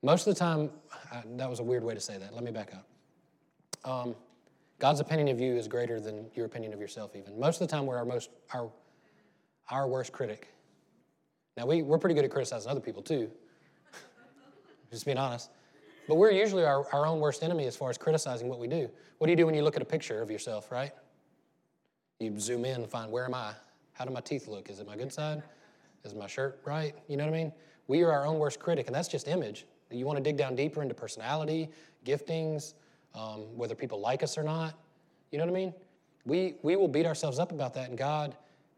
[0.03, 0.69] Most of the time,
[1.13, 2.33] uh, that was a weird way to say that.
[2.33, 3.89] Let me back up.
[3.89, 4.15] Um,
[4.77, 7.39] God's opinion of you is greater than your opinion of yourself, even.
[7.39, 8.69] Most of the time, we're our, most, our,
[9.71, 10.49] our worst critic.
[11.55, 13.31] Now, we, we're pretty good at criticizing other people, too,
[14.91, 15.51] just being honest.
[16.09, 18.89] But we're usually our, our own worst enemy as far as criticizing what we do.
[19.19, 20.91] What do you do when you look at a picture of yourself, right?
[22.19, 23.53] You zoom in and find, where am I?
[23.93, 24.69] How do my teeth look?
[24.69, 25.43] Is it my good side?
[26.03, 26.93] Is my shirt right?
[27.07, 27.53] You know what I mean?
[27.87, 29.65] We are our own worst critic, and that's just image.
[29.93, 31.69] You want to dig down deeper into personality,
[32.06, 32.73] giftings,
[33.15, 34.73] um, whether people like us or not.
[35.32, 35.73] You know what I mean?
[36.25, 38.36] We, we will beat ourselves up about that, and God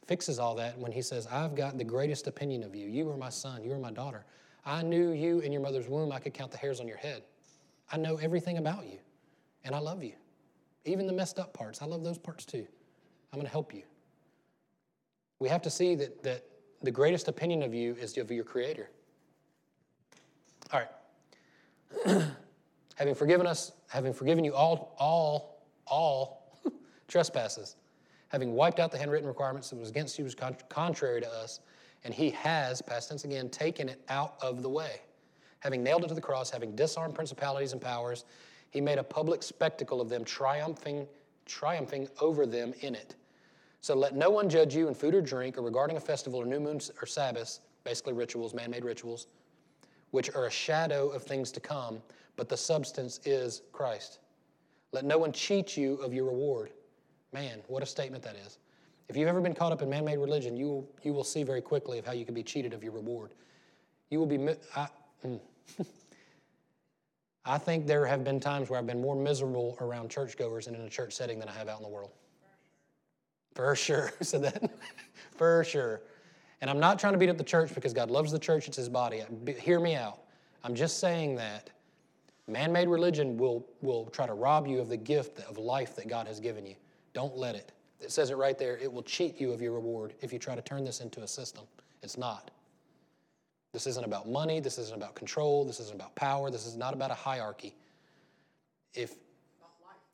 [0.08, 2.88] fixes all that when He says, I've got the greatest opinion of you.
[2.88, 4.26] You are my son, you are my daughter.
[4.66, 6.12] I knew you in your mother's womb.
[6.12, 7.24] I could count the hairs on your head.
[7.92, 8.98] I know everything about you,
[9.64, 10.14] and I love you.
[10.86, 12.66] Even the messed up parts, I love those parts too.
[13.32, 13.84] I'm going to help you.
[15.40, 16.46] We have to see that, that
[16.82, 18.90] the greatest opinion of you is of your Creator.
[20.72, 20.90] All right.
[22.96, 26.60] having forgiven us, having forgiven you all, all, all
[27.08, 27.76] trespasses,
[28.30, 30.36] having wiped out the handwritten requirements that was against you, was
[30.70, 31.60] contrary to us,
[32.04, 35.02] and he has, past tense again, taken it out of the way.
[35.60, 38.26] Having nailed it to the cross, having disarmed principalities and powers,
[38.70, 41.08] he made a public spectacle of them, triumphing,
[41.46, 43.16] triumphing over them in it.
[43.82, 46.46] So let no one judge you in food or drink or regarding a festival or
[46.46, 49.28] new moons or Sabbaths, basically rituals, man made rituals,
[50.16, 52.02] which are a shadow of things to come,
[52.38, 54.20] but the substance is Christ.
[54.94, 56.72] Let no one cheat you of your reward.
[57.34, 58.60] Man, what a statement that is.
[59.10, 61.44] If you've ever been caught up in man made religion, you will, you will see
[61.44, 63.32] very quickly of how you can be cheated of your reward.
[64.10, 64.38] You will be.
[64.74, 64.88] I,
[65.26, 65.38] mm.
[67.46, 70.84] I think there have been times where I've been more miserable around churchgoers and in
[70.84, 72.12] a church setting than I have out in the world.
[73.54, 74.14] For sure.
[74.22, 74.72] said that?
[75.32, 76.02] For sure.
[76.66, 78.78] And I'm not trying to beat up the church because God loves the church, it's
[78.78, 79.22] his body.
[79.60, 80.22] Hear me out.
[80.64, 81.70] I'm just saying that
[82.48, 86.08] man made religion will, will try to rob you of the gift of life that
[86.08, 86.74] God has given you.
[87.14, 87.72] Don't let it.
[88.02, 88.80] It says it right there.
[88.80, 91.28] It will cheat you of your reward if you try to turn this into a
[91.28, 91.66] system.
[92.02, 92.50] It's not.
[93.72, 94.60] This isn't about money.
[94.60, 95.66] This isn't about control.
[95.66, 96.50] This isn't about power.
[96.50, 97.76] This is not about a hierarchy.
[98.96, 99.14] If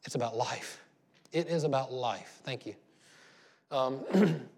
[0.03, 0.81] it's about life,
[1.31, 2.41] it is about life.
[2.43, 2.75] Thank you.
[3.71, 4.01] Um,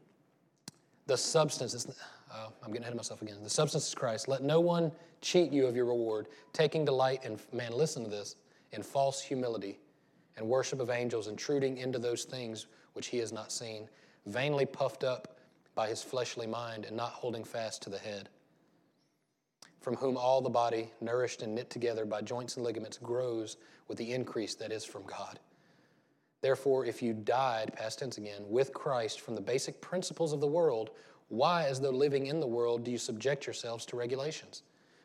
[1.06, 1.88] the substance is,
[2.32, 3.38] uh, I'm getting ahead of myself again.
[3.44, 4.28] The substance is Christ.
[4.28, 8.36] Let no one cheat you of your reward, taking delight in, man, listen to this,
[8.72, 9.80] in false humility
[10.38, 13.88] and worship of angels, intruding into those things which he has not seen,
[14.26, 15.38] vainly puffed up
[15.76, 18.30] by his fleshly mind and not holding fast to the head,
[19.82, 23.98] from whom all the body, nourished and knit together by joints and ligaments, grows with
[23.98, 25.40] the increase that is from God.
[26.44, 30.48] Therefore, if you died, past tense again, with Christ from the basic principles of the
[30.48, 30.90] world,
[31.30, 34.64] why, as though living in the world, do you subject yourselves to regulations?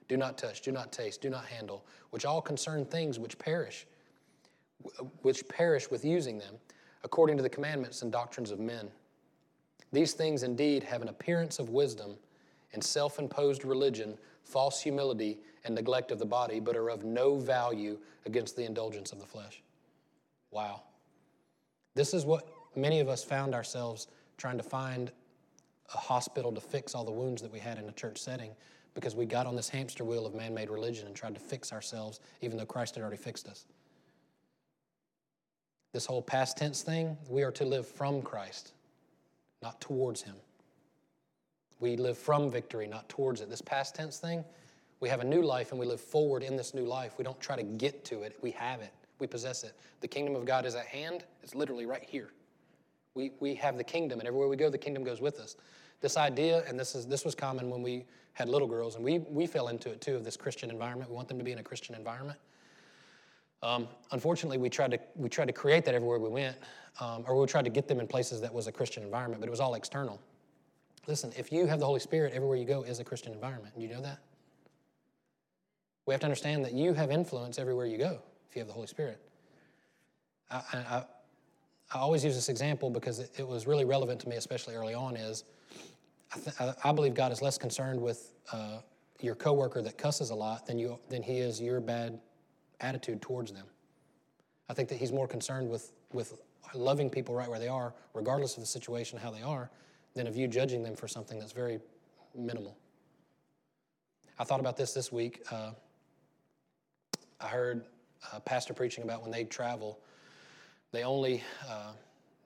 [0.09, 3.87] Do not touch, do not taste, do not handle, which all concern things which perish,
[5.23, 6.57] which perish with using them,
[7.05, 8.89] according to the commandments and doctrines of men.
[9.93, 12.17] These things indeed have an appearance of wisdom
[12.73, 17.37] and self imposed religion, false humility, and neglect of the body, but are of no
[17.37, 17.97] value
[18.27, 19.63] against the indulgence of the flesh.
[20.51, 20.83] Wow.
[21.99, 24.07] This is what many of us found ourselves
[24.37, 25.11] trying to find
[25.93, 28.53] a hospital to fix all the wounds that we had in a church setting
[28.95, 31.73] because we got on this hamster wheel of man made religion and tried to fix
[31.73, 33.65] ourselves even though Christ had already fixed us.
[35.93, 38.75] This whole past tense thing, we are to live from Christ,
[39.61, 40.37] not towards Him.
[41.81, 43.51] We live from victory, not towards it.
[43.51, 44.45] This past tense thing,
[45.01, 47.15] we have a new life and we live forward in this new life.
[47.19, 49.75] We don't try to get to it, we have it we possess it.
[50.01, 52.31] The kingdom of God is at hand, it's literally right here.
[53.15, 55.57] We, we have the kingdom, and everywhere we go, the kingdom goes with us.
[56.01, 58.05] This idea, and this, is, this was common when we
[58.35, 61.11] had little girls, and we, we fell into it too, of this Christian environment.
[61.11, 62.39] We want them to be in a Christian environment.
[63.61, 66.57] Um, unfortunately, we tried, to, we tried to create that everywhere we went,
[67.01, 69.49] um, or we tried to get them in places that was a Christian environment, but
[69.49, 70.21] it was all external.
[71.09, 73.75] Listen, if you have the Holy Spirit, everywhere you go is a Christian environment.
[73.75, 74.19] Do you know that?
[76.07, 78.75] We have to understand that you have influence everywhere you go if you have the
[78.75, 79.21] Holy Spirit.
[80.51, 81.05] I, I,
[81.93, 84.95] I always use this example because it, it, was really relevant to me, especially early
[84.95, 85.17] on.
[85.17, 85.45] Is
[86.35, 88.79] I, th- I believe God is less concerned with uh,
[89.21, 92.19] your coworker that cusses a lot than you than He is your bad
[92.81, 93.67] attitude towards them.
[94.69, 96.41] I think that he's more concerned with, with
[96.75, 99.71] loving people right where they are, regardless of the situation, how they are,
[100.15, 101.79] than of you judging them for something that's very
[102.37, 102.77] minimal.
[104.39, 105.43] I thought about this this week.
[105.51, 105.73] Uh,
[107.41, 107.85] I heard
[108.33, 109.99] a pastor preaching about when they travel,
[110.93, 111.93] they only, uh,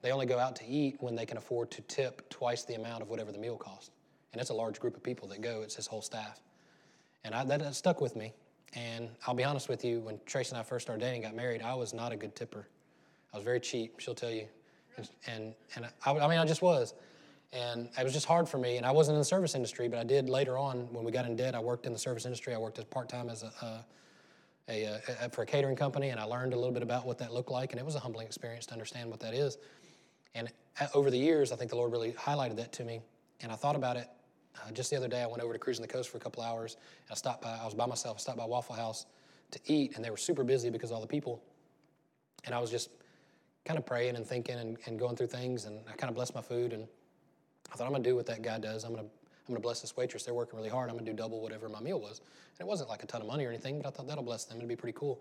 [0.03, 3.03] they only go out to eat when they can afford to tip twice the amount
[3.03, 3.93] of whatever the meal cost.
[4.33, 6.41] And it's a large group of people that go, it's his whole staff.
[7.25, 8.33] And I, that stuck with me.
[8.75, 11.63] And I'll be honest with you, when Tracy and I first started dating, got married,
[11.63, 12.67] I was not a good tipper.
[13.33, 14.47] I was very cheap, she'll tell you.
[14.97, 16.95] And, and, and I, I mean, I just was.
[17.53, 18.79] And it was just hard for me.
[18.79, 21.27] And I wasn't in the service industry, but I did later on when we got
[21.27, 21.55] in debt.
[21.55, 22.55] I worked in the service industry.
[22.55, 23.85] I worked as part time as a, a,
[24.69, 27.33] a, a, for a catering company, and I learned a little bit about what that
[27.33, 27.73] looked like.
[27.73, 29.59] And it was a humbling experience to understand what that is.
[30.35, 30.51] And
[30.95, 33.01] over the years, I think the Lord really highlighted that to me.
[33.41, 34.09] And I thought about it
[34.57, 35.23] uh, just the other day.
[35.23, 36.77] I went over to Cruising the Coast for a couple hours.
[37.07, 37.59] And I stopped by.
[37.61, 38.19] I was by myself.
[38.19, 39.07] I stopped by Waffle House
[39.51, 41.43] to eat, and they were super busy because all the people.
[42.45, 42.91] And I was just
[43.65, 46.35] kind of praying and thinking and, and going through things, and I kind of blessed
[46.35, 46.87] my food and
[47.73, 48.85] I thought I'm gonna do what that guy does.
[48.85, 49.09] I'm gonna
[49.49, 50.25] I'm gonna bless this waitress.
[50.25, 50.89] They're working really hard.
[50.89, 52.21] I'm gonna do double whatever my meal was.
[52.59, 54.45] And it wasn't like a ton of money or anything, but I thought that'll bless
[54.45, 54.59] them.
[54.59, 55.21] It'll be pretty cool.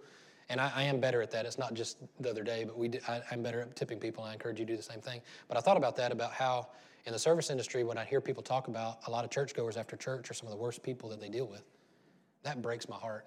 [0.49, 1.45] And I, I am better at that.
[1.45, 4.23] It's not just the other day, but we did, I, am better at tipping people.
[4.23, 5.21] And I encourage you to do the same thing.
[5.47, 6.67] But I thought about that about how
[7.05, 9.95] in the service industry, when I hear people talk about a lot of churchgoers after
[9.95, 11.63] church are some of the worst people that they deal with,
[12.43, 13.25] that breaks my heart.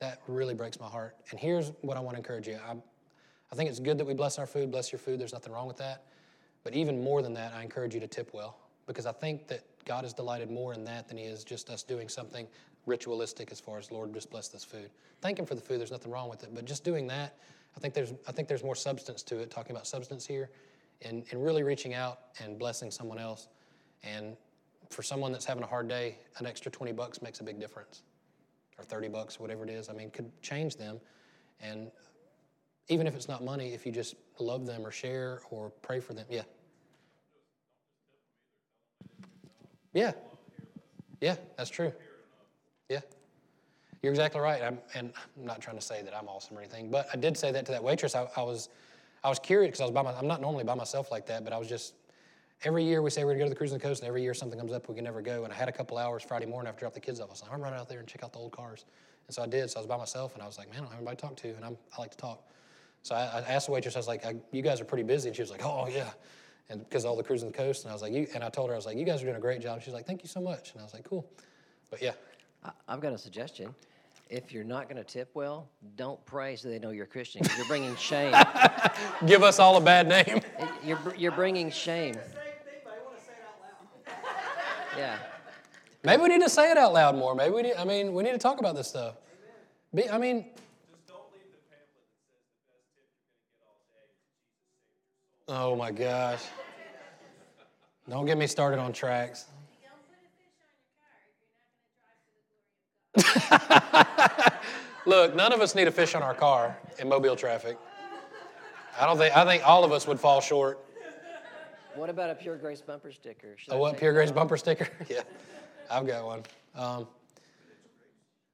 [0.00, 1.16] That really breaks my heart.
[1.30, 2.58] And here's what I want to encourage you.
[2.68, 2.72] I,
[3.52, 4.70] I think it's good that we bless our food.
[4.70, 5.20] Bless your food.
[5.20, 6.06] There's nothing wrong with that.
[6.64, 9.64] But even more than that, I encourage you to tip well because I think that
[9.84, 12.46] God is delighted more in that than He is just us doing something
[12.86, 14.90] ritualistic as far as Lord, just bless this food.
[15.20, 15.80] Thank Him for the food.
[15.80, 17.36] There's nothing wrong with it, but just doing that,
[17.76, 19.50] I think there's I think there's more substance to it.
[19.50, 20.50] Talking about substance here,
[21.02, 23.48] and and really reaching out and blessing someone else,
[24.02, 24.36] and
[24.90, 28.02] for someone that's having a hard day, an extra 20 bucks makes a big difference,
[28.78, 29.88] or 30 bucks, whatever it is.
[29.88, 31.00] I mean, could change them,
[31.60, 31.90] and
[32.88, 36.14] even if it's not money, if you just love them or share or pray for
[36.14, 36.42] them, yeah.
[39.92, 40.12] Yeah.
[41.20, 41.92] Yeah, that's true.
[42.88, 43.00] Yeah.
[44.02, 44.62] You're exactly right.
[44.62, 47.36] I'm, and I'm not trying to say that I'm awesome or anything, but I did
[47.36, 48.14] say that to that waitress.
[48.14, 48.68] I, I was,
[49.22, 51.44] I was curious because I was by my, I'm not normally by myself like that,
[51.44, 51.94] but I was just,
[52.64, 54.22] every year we say we're to go to the cruise on the coast, and every
[54.22, 55.44] year something comes up, we can never go.
[55.44, 57.28] And I had a couple hours Friday morning after I dropped the kids off.
[57.28, 58.84] I was like, I'm running out there and check out the old cars.
[59.28, 59.70] And so I did.
[59.70, 61.22] So I was by myself, and I was like, man, I don't have anybody to
[61.22, 62.42] talk to, and I'm, I like to talk.
[63.04, 65.28] So I, I asked the waitress, I was like, you guys are pretty busy.
[65.28, 66.10] And she was like, oh, yeah
[66.72, 67.84] and because all the cruising the coast.
[67.84, 69.26] And I was like, you, and I told her, I was like, you guys are
[69.26, 69.82] doing a great job.
[69.82, 70.72] She's like, thank you so much.
[70.72, 71.30] And I was like, cool.
[71.90, 72.12] But yeah.
[72.88, 73.74] I've got a suggestion.
[74.30, 77.42] If you're not going to tip well, don't pray so they know you're Christian.
[77.56, 78.34] You're bringing shame.
[79.26, 80.40] Give us all a bad name.
[80.84, 82.16] You're, you're bringing shame.
[84.96, 85.16] Yeah.
[86.02, 87.34] Maybe we need to say it out loud more.
[87.36, 89.14] Maybe we need, I mean, we need to talk about this stuff.
[89.94, 90.46] Be, I mean,
[95.54, 96.42] Oh my gosh.
[98.08, 99.44] Don't get me started on tracks.
[105.04, 107.76] Look, none of us need a fish on our car in mobile traffic.
[108.98, 110.82] I don't think I think all of us would fall short.
[111.96, 113.54] What about a Pure Grace bumper sticker?
[113.58, 114.88] Should a what Pure Grace bumper sticker?
[115.10, 115.20] yeah,
[115.90, 116.44] I've got one.
[116.74, 117.06] Um,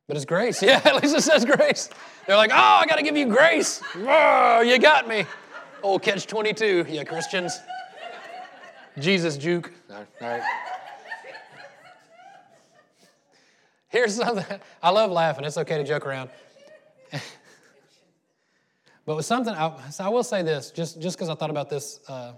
[0.08, 0.60] but it's grace.
[0.64, 1.90] Yeah, at least it says grace.
[2.26, 3.80] They're like, oh, I got to give you grace.
[3.94, 5.26] Oh, you got me.
[5.82, 7.60] Oh, catch 22, yeah, Christians.
[8.98, 9.72] Jesus juke.
[9.90, 10.42] All right.
[13.88, 14.60] Here's something.
[14.82, 15.44] I love laughing.
[15.44, 16.30] It's okay to joke around.
[19.06, 21.70] but with something, I, so I will say this, just just because I thought about
[21.70, 22.32] this uh,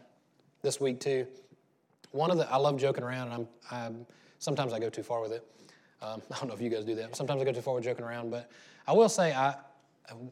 [0.62, 1.26] this week too.
[2.12, 4.07] One of the I love joking around, and I'm, I'm
[4.38, 5.44] sometimes I go too far with it.
[6.03, 7.16] Um, I don't know if you guys do that.
[7.16, 8.50] Sometimes I go too far with joking around, but
[8.87, 9.55] I will say, I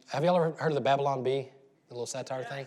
[0.09, 1.49] have y'all ever heard of the Babylon Bee,
[1.89, 2.67] the little satire thing?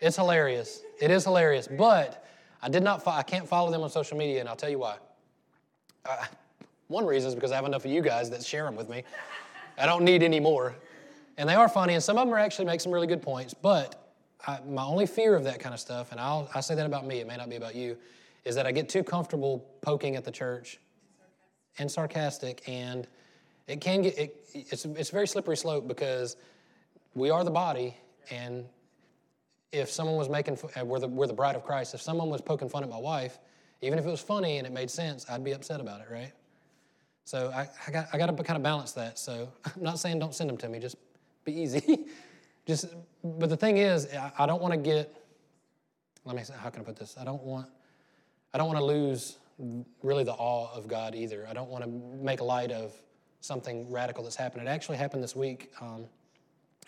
[0.00, 0.82] It's hilarious.
[1.00, 1.68] It is hilarious.
[1.68, 2.24] But
[2.62, 3.02] I did not.
[3.02, 4.96] Fo- I can't follow them on social media, and I'll tell you why.
[6.04, 6.24] Uh,
[6.88, 9.04] one reason is because I have enough of you guys that share them with me.
[9.76, 10.74] I don't need any more.
[11.36, 13.54] And they are funny, and some of them are actually make some really good points.
[13.54, 14.12] But
[14.46, 17.06] I, my only fear of that kind of stuff, and I'll, I say that about
[17.06, 17.96] me, it may not be about you,
[18.44, 20.78] is that I get too comfortable poking at the church
[21.78, 23.06] and sarcastic, and
[23.66, 26.36] it can get, it, it's, it's a very slippery slope because
[27.14, 27.96] we are the body,
[28.30, 28.64] and
[29.72, 32.40] if someone was making, uh, we're the, we're the bride of Christ, if someone was
[32.40, 33.38] poking fun at my wife,
[33.82, 36.32] even if it was funny and it made sense, I'd be upset about it, right?
[37.24, 39.18] So I, I got, I got to kind of balance that.
[39.18, 40.96] So I'm not saying don't send them to me, just
[41.44, 42.06] be easy.
[42.66, 42.86] just,
[43.22, 45.14] but the thing is, I, I don't want to get,
[46.24, 47.16] let me how can I put this?
[47.20, 47.68] I don't want,
[48.52, 49.38] I don't want to lose
[50.02, 51.46] really the awe of God either.
[51.48, 51.90] I don't want to
[52.22, 52.92] make light of
[53.40, 54.66] something radical that's happened.
[54.66, 56.04] It actually happened this week, um,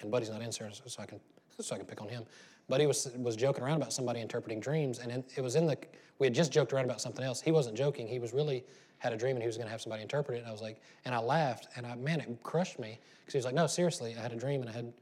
[0.00, 0.66] and Buddy's not in, so
[0.98, 1.20] I can
[1.60, 2.24] so I can pick on him.
[2.70, 5.76] Buddy was was joking around about somebody interpreting dreams, and it, it was in the
[6.20, 7.40] we had just joked around about something else.
[7.40, 8.06] He wasn't joking.
[8.06, 8.64] He was really
[8.98, 10.40] had a dream, and he was going to have somebody interpret it.
[10.40, 13.38] And I was like, and I laughed, and I man, it crushed me because he
[13.38, 14.92] was like, no, seriously, I had a dream, and I had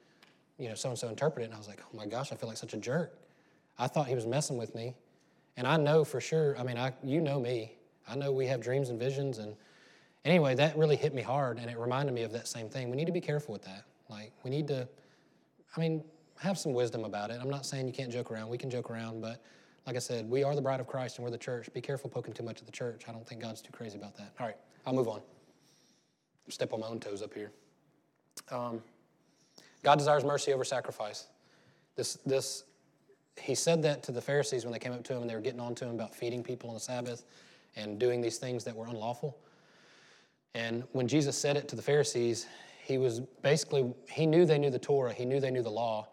[0.58, 2.36] you know so and so interpret it, and I was like, oh my gosh, I
[2.36, 3.18] feel like such a jerk.
[3.78, 4.94] I thought he was messing with me,
[5.58, 6.58] and I know for sure.
[6.58, 7.74] I mean, I you know me.
[8.08, 9.54] I know we have dreams and visions, and
[10.24, 12.88] anyway, that really hit me hard, and it reminded me of that same thing.
[12.88, 13.84] We need to be careful with that.
[14.08, 14.88] Like we need to.
[15.76, 16.02] I mean,
[16.40, 17.38] have some wisdom about it.
[17.40, 18.48] I'm not saying you can't joke around.
[18.48, 19.42] We can joke around, but
[19.86, 21.72] like I said, we are the bride of Christ and we're the church.
[21.72, 23.04] Be careful poking too much at the church.
[23.08, 24.32] I don't think God's too crazy about that.
[24.38, 25.20] All right, I'll move on.
[26.48, 27.50] Step on my own toes up here.
[28.50, 28.82] Um,
[29.82, 31.28] God desires mercy over sacrifice.
[31.96, 32.64] This, this,
[33.40, 35.40] he said that to the Pharisees when they came up to him and they were
[35.40, 37.24] getting on to him about feeding people on the Sabbath
[37.76, 39.36] and doing these things that were unlawful.
[40.54, 42.46] And when Jesus said it to the Pharisees,
[42.82, 46.08] he was basically, he knew they knew the Torah, he knew they knew the law,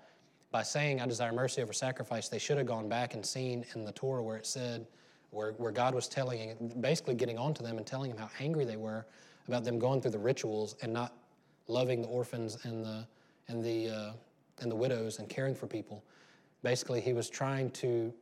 [0.55, 3.83] by saying, I desire mercy over sacrifice, they should have gone back and seen in
[3.83, 4.87] the Torah where it said,
[5.31, 8.63] where, where God was telling, basically getting on to them and telling them how angry
[8.63, 9.05] they were
[9.49, 11.13] about them going through the rituals and not
[11.67, 13.05] loving the orphans and the,
[13.49, 14.13] and the, uh,
[14.61, 16.01] and the widows and caring for people.
[16.63, 18.13] Basically, he was trying to,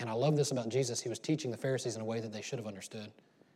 [0.00, 2.32] and I love this about Jesus, he was teaching the Pharisees in a way that
[2.32, 3.08] they should have understood.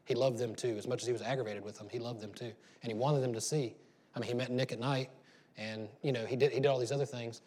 [0.04, 0.76] He loved them too.
[0.78, 2.52] As much as he was aggravated with them, he loved them too.
[2.82, 3.74] And he wanted them to see.
[4.14, 5.11] I mean, he met Nick at night,
[5.58, 7.40] and, you know, he did, he did all these other things.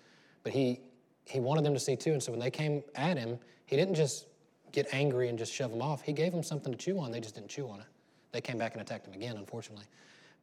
[0.45, 0.79] But he,
[1.25, 2.13] he wanted them to see too.
[2.13, 4.27] And so when they came at him, he didn't just
[4.71, 6.03] get angry and just shove them off.
[6.03, 7.11] He gave them something to chew on.
[7.11, 7.87] They just didn't chew on it.
[8.31, 9.85] They came back and attacked him again, unfortunately.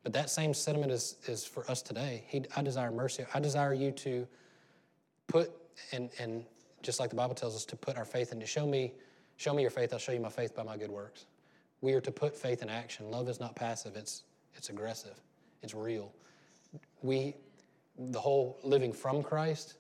[0.02, 2.24] But that same sentiment is, is for us today.
[2.26, 3.24] He, I desire mercy.
[3.32, 4.26] I desire you to
[5.28, 5.52] put,
[5.92, 6.44] and, and
[6.82, 8.92] just like the Bible tells us, to put our faith in, to show me,
[9.36, 11.26] show me your faith, I'll show you my faith by my good works.
[11.80, 13.08] We are to put faith in action.
[13.08, 14.24] Love is not passive, it's,
[14.56, 15.20] it's aggressive,
[15.62, 16.12] it's real.
[17.02, 17.34] We,
[17.96, 19.74] the whole living from Christ,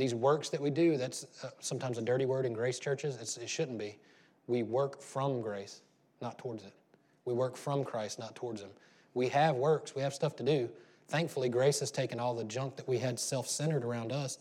[0.00, 3.38] these works that we do, that's uh, sometimes a dirty word in grace churches.
[3.38, 3.98] It shouldn't be.
[4.46, 5.82] We work from grace,
[6.20, 6.72] not towards it.
[7.24, 8.70] We work from Christ, not towards Him.
[9.14, 10.68] We have works, we have stuff to do.
[11.08, 14.38] Thankfully, grace has taken all the junk that we had self centered around us,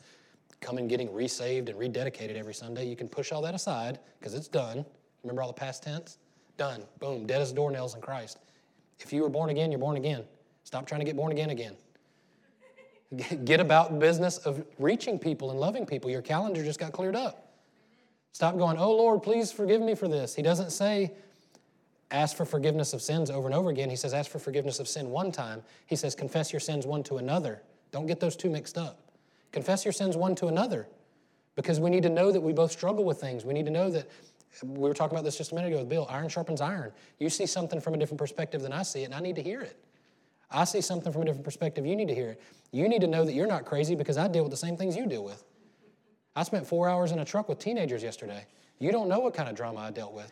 [0.61, 2.85] coming getting resaved and rededicated every Sunday.
[2.85, 4.85] You can push all that aside because it's done.
[5.23, 6.19] Remember all the past tense?
[6.57, 6.83] Done.
[6.99, 7.25] Boom.
[7.25, 8.39] Dead as doornails in Christ.
[8.99, 10.23] If you were born again, you're born again.
[10.63, 11.75] Stop trying to get born again again.
[13.15, 16.11] Get about the business of reaching people and loving people.
[16.11, 17.53] Your calendar just got cleared up.
[18.33, 20.35] Stop going, oh Lord, please forgive me for this.
[20.35, 21.13] He doesn't say,
[22.11, 23.89] ask for forgiveness of sins over and over again.
[23.89, 25.63] He says, ask for forgiveness of sin one time.
[25.87, 27.63] He says, confess your sins one to another.
[27.91, 29.11] Don't get those two mixed up.
[29.51, 30.87] Confess your sins one to another
[31.55, 33.43] because we need to know that we both struggle with things.
[33.43, 34.07] We need to know that
[34.63, 36.91] we were talking about this just a minute ago with Bill iron sharpens iron.
[37.17, 39.43] You see something from a different perspective than I see it, and I need to
[39.43, 39.77] hear it.
[40.51, 41.85] I see something from a different perspective.
[41.85, 42.41] You need to hear it.
[42.71, 44.95] You need to know that you're not crazy because I deal with the same things
[44.95, 45.43] you deal with.
[46.35, 48.45] I spent four hours in a truck with teenagers yesterday.
[48.79, 50.31] You don't know what kind of drama I dealt with.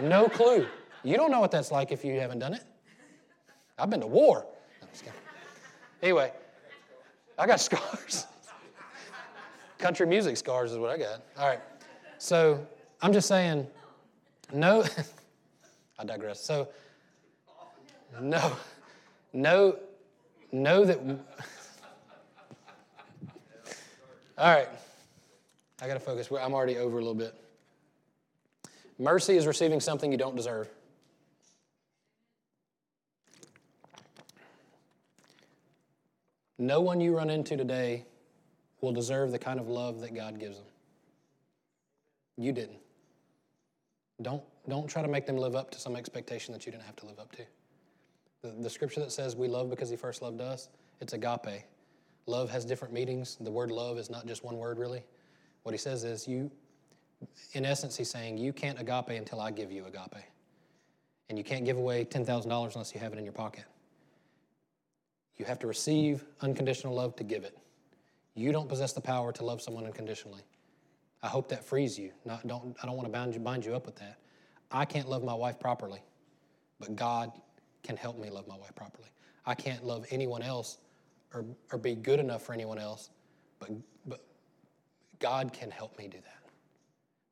[0.00, 0.66] No clue.
[1.02, 2.62] You don't know what that's like if you haven't done it.
[3.78, 4.46] I've been to war.
[6.02, 6.32] anyway,
[7.38, 8.26] I got scars.
[9.78, 11.22] Country music scars is what I got.
[11.38, 11.60] All right.
[12.18, 12.64] So
[13.02, 13.66] I'm just saying,
[14.52, 14.84] no,
[15.98, 16.40] I digress.
[16.40, 16.68] So,
[18.20, 18.56] no.
[19.34, 19.76] Know,
[20.52, 20.98] know that.
[24.38, 24.68] All right.
[25.82, 26.30] I got to focus.
[26.30, 27.34] I'm already over a little bit.
[28.98, 30.68] Mercy is receiving something you don't deserve.
[36.56, 38.06] No one you run into today
[38.80, 40.66] will deserve the kind of love that God gives them.
[42.36, 42.78] You didn't.
[44.22, 46.96] Don't, don't try to make them live up to some expectation that you didn't have
[46.96, 47.42] to live up to.
[48.44, 50.68] The, the scripture that says we love because he first loved us,
[51.00, 51.64] it's agape.
[52.26, 53.38] Love has different meanings.
[53.40, 55.02] The word love is not just one word, really.
[55.62, 56.50] What he says is, you,
[57.54, 60.24] in essence, he's saying, you can't agape until I give you agape.
[61.30, 63.64] And you can't give away $10,000 unless you have it in your pocket.
[65.38, 67.56] You have to receive unconditional love to give it.
[68.34, 70.42] You don't possess the power to love someone unconditionally.
[71.22, 72.10] I hope that frees you.
[72.26, 74.18] Not, don't, I don't want to bind you, bind you up with that.
[74.70, 76.02] I can't love my wife properly,
[76.78, 77.32] but God
[77.84, 79.08] can help me love my wife properly.
[79.46, 80.78] I can't love anyone else
[81.32, 83.10] or, or be good enough for anyone else,
[83.60, 83.70] but,
[84.06, 84.24] but
[85.20, 86.50] God can help me do that.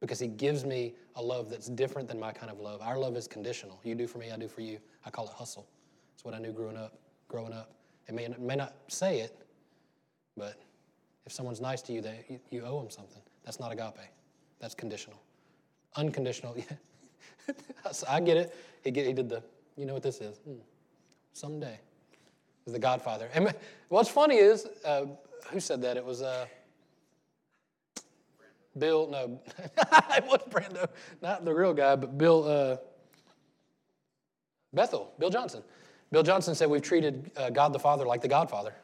[0.00, 2.82] Because He gives me a love that's different than my kind of love.
[2.82, 3.80] Our love is conditional.
[3.82, 4.78] You do for me, I do for you.
[5.05, 5.66] I call it hustle.
[6.14, 6.98] It's what I knew growing up.
[7.28, 7.72] Growing up,
[8.09, 9.46] it may, it may not say it,
[10.36, 10.61] but
[11.24, 13.22] if someone's nice to you, they, you, you owe them something.
[13.44, 14.11] That's not agape.
[14.59, 15.22] That's conditional.
[15.96, 17.55] Unconditional, yeah.
[18.09, 18.55] I get it.
[18.84, 19.42] He, get, he did the
[19.76, 20.38] you know what this is?
[20.38, 20.54] Hmm.
[21.32, 21.78] someday.
[22.66, 23.28] Is the Godfather.
[23.34, 23.52] And
[23.88, 25.06] what's funny is, uh,
[25.50, 25.96] who said that?
[25.96, 26.46] It was uh,
[28.78, 29.08] Bill.
[29.08, 30.86] No, it was Brando,
[31.20, 32.76] not the real guy, but Bill uh,
[34.72, 35.12] Bethel.
[35.18, 35.62] Bill Johnson.
[36.12, 38.74] Bill Johnson said we've treated uh, God the Father like the Godfather.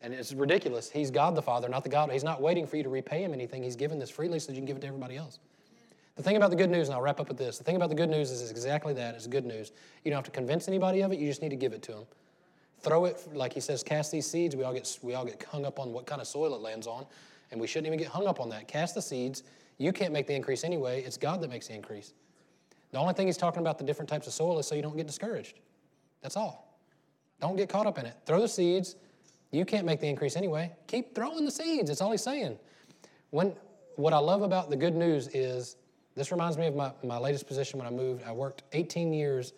[0.00, 0.90] And it's ridiculous.
[0.90, 2.10] He's God the Father, not the God.
[2.10, 3.62] He's not waiting for you to repay him anything.
[3.62, 5.38] He's given this freely so you can give it to everybody else.
[6.16, 7.88] The thing about the good news, and I'll wrap up with this the thing about
[7.88, 9.72] the good news is exactly that it's good news.
[10.04, 11.92] You don't have to convince anybody of it, you just need to give it to
[11.92, 12.04] them.
[12.80, 14.54] Throw it, like he says, cast these seeds.
[14.54, 16.86] We all, get, we all get hung up on what kind of soil it lands
[16.86, 17.06] on,
[17.50, 18.68] and we shouldn't even get hung up on that.
[18.68, 19.42] Cast the seeds.
[19.78, 22.12] You can't make the increase anyway, it's God that makes the increase.
[22.92, 24.96] The only thing he's talking about the different types of soil is so you don't
[24.96, 25.58] get discouraged.
[26.20, 26.78] That's all.
[27.40, 28.14] Don't get caught up in it.
[28.24, 28.94] Throw the seeds.
[29.50, 30.70] You can't make the increase anyway.
[30.86, 31.88] Keep throwing the seeds.
[31.88, 32.56] That's all he's saying.
[33.30, 33.52] When,
[33.96, 35.76] what I love about the good news is
[36.14, 38.22] this reminds me of my, my latest position when I moved.
[38.24, 39.52] I worked 18 years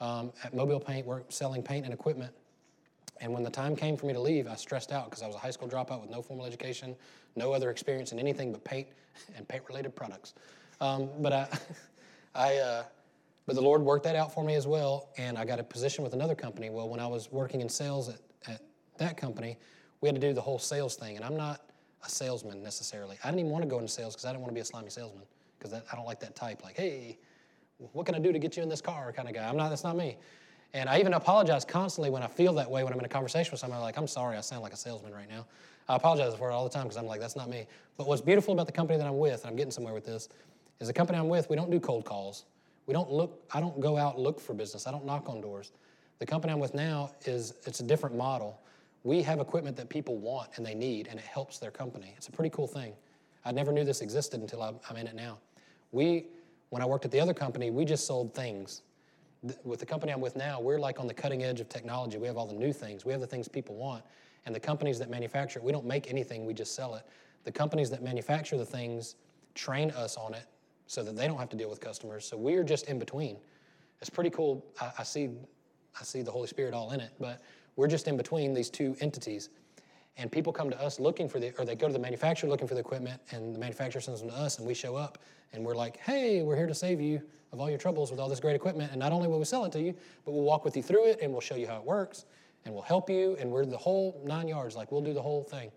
[0.00, 2.32] um, at Mobile Paint, work, selling paint and equipment.
[3.20, 5.34] And when the time came for me to leave, I stressed out because I was
[5.34, 6.94] a high school dropout with no formal education,
[7.34, 8.86] no other experience in anything but paint
[9.36, 10.34] and paint-related products.
[10.80, 11.48] Um, but I,
[12.34, 12.84] I, uh,
[13.46, 16.04] but the Lord worked that out for me as well, and I got a position
[16.04, 16.70] with another company.
[16.70, 18.60] Well, when I was working in sales at, at
[18.98, 19.56] that company,
[20.00, 21.62] we had to do the whole sales thing, and I'm not
[22.04, 23.18] a salesman necessarily.
[23.24, 24.64] I didn't even want to go into sales because I didn't want to be a
[24.64, 25.24] slimy salesman
[25.58, 26.62] because I don't like that type.
[26.62, 27.18] Like, hey,
[27.92, 29.48] what can I do to get you in this car kind of guy.
[29.48, 29.68] I'm not.
[29.68, 30.16] That's not me.
[30.74, 33.52] And I even apologize constantly when I feel that way when I'm in a conversation
[33.52, 33.80] with somebody.
[33.82, 35.46] Like, I'm sorry, I sound like a salesman right now.
[35.88, 37.66] I apologize for it all the time because I'm like, that's not me.
[37.96, 40.28] But what's beautiful about the company that I'm with, and I'm getting somewhere with this,
[40.80, 41.48] is the company I'm with.
[41.48, 42.44] We don't do cold calls.
[42.86, 43.42] We don't look.
[43.52, 44.86] I don't go out look for business.
[44.86, 45.72] I don't knock on doors.
[46.18, 48.60] The company I'm with now is it's a different model.
[49.04, 52.12] We have equipment that people want and they need, and it helps their company.
[52.16, 52.92] It's a pretty cool thing.
[53.44, 55.38] I never knew this existed until I'm in it now.
[55.92, 56.26] We,
[56.70, 58.82] when I worked at the other company, we just sold things.
[59.64, 62.18] With the company I'm with now, we're like on the cutting edge of technology.
[62.18, 63.04] We have all the new things.
[63.04, 64.04] We have the things people want.
[64.46, 67.04] And the companies that manufacture it, we don't make anything, we just sell it.
[67.44, 69.14] The companies that manufacture the things
[69.54, 70.46] train us on it
[70.86, 72.24] so that they don't have to deal with customers.
[72.24, 73.36] So we're just in between.
[74.00, 74.64] It's pretty cool.
[74.80, 75.28] I, I see,
[75.98, 77.40] I see the Holy Spirit all in it, but
[77.76, 79.50] we're just in between these two entities.
[80.18, 82.66] And people come to us looking for the, or they go to the manufacturer looking
[82.66, 85.18] for the equipment, and the manufacturer sends them to us, and we show up,
[85.52, 88.28] and we're like, hey, we're here to save you of all your troubles with all
[88.28, 88.90] this great equipment.
[88.90, 89.94] And not only will we sell it to you,
[90.24, 92.26] but we'll walk with you through it, and we'll show you how it works,
[92.64, 94.74] and we'll help you, and we're the whole nine yards.
[94.74, 95.70] Like, we'll do the whole thing.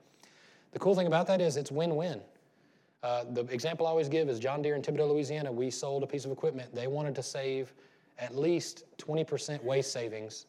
[0.72, 2.20] The cool thing about that is it's win win.
[3.04, 5.52] Uh, the example I always give is John Deere in Thibodaux, Louisiana.
[5.52, 6.74] We sold a piece of equipment.
[6.74, 7.74] They wanted to save
[8.20, 10.46] at least 20% waste savings.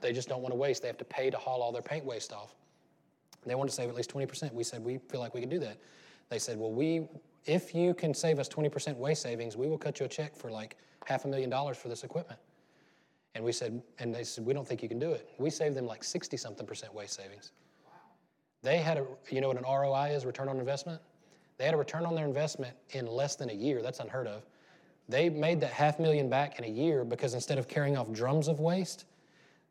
[0.00, 0.82] They just don't want to waste.
[0.82, 2.54] They have to pay to haul all their paint waste off.
[3.44, 4.52] They wanted to save at least 20%.
[4.52, 5.78] We said, we feel like we could do that.
[6.28, 7.08] They said, well, we,
[7.44, 10.50] if you can save us 20% waste savings, we will cut you a check for
[10.50, 10.76] like
[11.06, 12.38] half a million dollars for this equipment.
[13.34, 15.28] And we said, and they said, we don't think you can do it.
[15.38, 17.52] We saved them like 60 something percent waste savings.
[18.62, 21.00] They had a, you know what an ROI is, return on investment?
[21.58, 23.82] They had a return on their investment in less than a year.
[23.82, 24.46] That's unheard of.
[25.08, 28.48] They made that half million back in a year because instead of carrying off drums
[28.48, 29.04] of waste,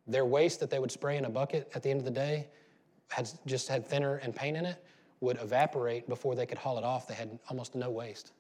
[0.08, 2.48] their waste that they would spray in a bucket at the end of the day,
[3.12, 4.84] had just had thinner and paint in it
[5.20, 7.08] would evaporate before they could haul it off.
[7.08, 8.32] They had almost no waste.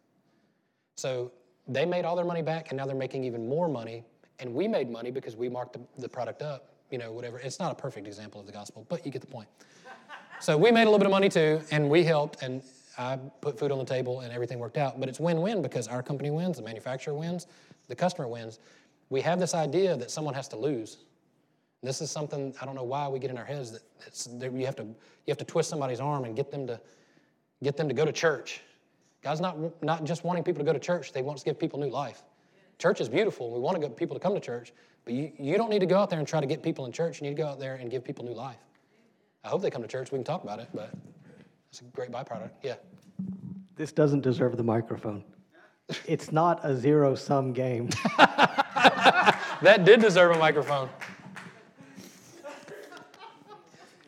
[0.95, 1.31] So
[1.67, 4.03] they made all their money back, and now they're making even more money.
[4.39, 7.39] And we made money because we marked the, the product up, you know, whatever.
[7.39, 9.47] It's not a perfect example of the gospel, but you get the point.
[10.39, 12.63] so we made a little bit of money too, and we helped, and
[12.97, 14.99] I put food on the table, and everything worked out.
[14.99, 17.45] But it's win win because our company wins, the manufacturer wins,
[17.87, 18.59] the customer wins.
[19.09, 20.97] We have this idea that someone has to lose.
[21.83, 24.75] This is something I don't know why we get in our heads that you have
[24.75, 26.79] to you have to twist somebody's arm and get them to
[27.63, 28.61] get them to go to church.
[29.23, 31.79] God's not not just wanting people to go to church; They want to give people
[31.79, 32.23] new life.
[32.77, 33.51] Church is beautiful.
[33.51, 34.73] We want to get people to come to church,
[35.05, 36.91] but you, you don't need to go out there and try to get people in
[36.91, 37.21] church.
[37.21, 38.57] You need to go out there and give people new life.
[39.43, 40.11] I hope they come to church.
[40.11, 40.91] We can talk about it, but
[41.69, 42.49] it's a great byproduct.
[42.63, 42.75] Yeah.
[43.75, 45.23] This doesn't deserve the microphone.
[46.07, 47.89] It's not a zero sum game.
[48.17, 50.89] that did deserve a microphone.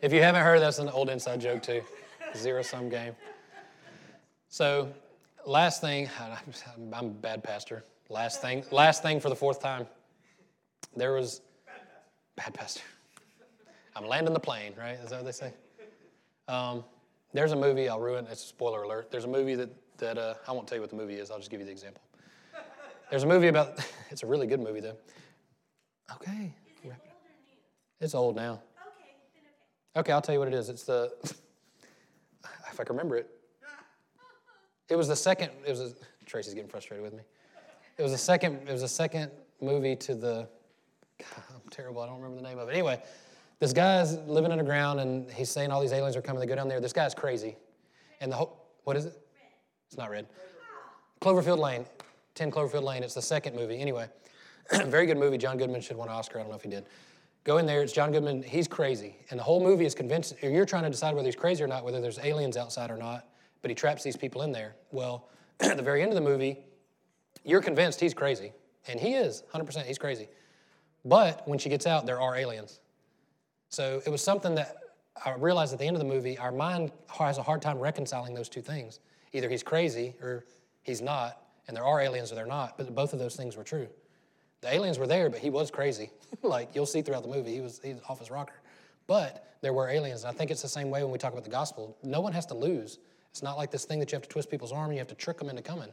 [0.04, 1.80] If you haven't heard, that's an old inside joke too.
[2.36, 3.14] Zero sum game.
[4.50, 4.92] So,
[5.46, 6.10] last thing,
[6.92, 7.84] I'm a bad pastor.
[8.10, 9.86] Last thing, last thing for the fourth time.
[10.94, 11.40] There was
[12.36, 12.82] bad pastor.
[13.96, 14.98] I'm landing the plane, right?
[15.02, 15.54] Is that what they say?
[16.48, 16.84] Um,
[17.32, 17.88] there's a movie.
[17.88, 18.26] I'll ruin.
[18.30, 19.10] It's a spoiler alert.
[19.10, 21.30] There's a movie that that uh, I won't tell you what the movie is.
[21.30, 22.02] I'll just give you the example.
[23.08, 23.80] There's a movie about.
[24.10, 24.98] It's a really good movie though.
[26.12, 26.52] Okay.
[26.82, 26.94] It old
[28.00, 28.60] it's old now.
[29.96, 30.68] Okay, I'll tell you what it is.
[30.68, 33.30] It's the, if I can remember it,
[34.88, 35.92] it was the second, it was, a,
[36.26, 37.22] Tracy's getting frustrated with me.
[37.96, 39.30] It was the second, it was the second
[39.60, 40.48] movie to the,
[41.18, 42.02] God, I'm terrible.
[42.02, 42.72] I don't remember the name of it.
[42.72, 43.00] Anyway,
[43.60, 46.40] this guy's living underground and he's saying all these aliens are coming.
[46.40, 46.80] They go down there.
[46.80, 47.56] This guy's crazy.
[48.20, 49.18] And the whole, what is it?
[49.86, 50.26] It's not red.
[51.20, 51.86] Cloverfield Lane,
[52.34, 53.04] 10 Cloverfield Lane.
[53.04, 53.78] It's the second movie.
[53.78, 54.08] Anyway,
[54.86, 55.38] very good movie.
[55.38, 56.40] John Goodman should win an Oscar.
[56.40, 56.84] I don't know if he did.
[57.44, 57.82] Go in there.
[57.82, 58.42] It's John Goodman.
[58.42, 59.16] He's crazy.
[59.30, 61.84] And the whole movie is convinced, you're trying to decide whether he's crazy or not,
[61.84, 63.28] whether there's aliens outside or not,
[63.60, 64.74] but he traps these people in there.
[64.90, 65.28] Well,
[65.60, 66.58] at the very end of the movie,
[67.44, 68.52] you're convinced he's crazy.
[68.88, 70.28] And he is, 100%, he's crazy.
[71.04, 72.80] But when she gets out, there are aliens.
[73.68, 74.76] So it was something that
[75.24, 78.34] I realized at the end of the movie, our mind has a hard time reconciling
[78.34, 79.00] those two things.
[79.32, 80.44] Either he's crazy or
[80.82, 83.64] he's not, and there are aliens or they're not, but both of those things were
[83.64, 83.88] true.
[84.64, 86.08] The aliens were there, but he was crazy.
[86.42, 88.54] like you'll see throughout the movie, he was he's off his rocker.
[89.06, 91.44] But there were aliens, and I think it's the same way when we talk about
[91.44, 91.94] the gospel.
[92.02, 92.98] No one has to lose.
[93.28, 95.08] It's not like this thing that you have to twist people's arm and you have
[95.08, 95.90] to trick them into coming.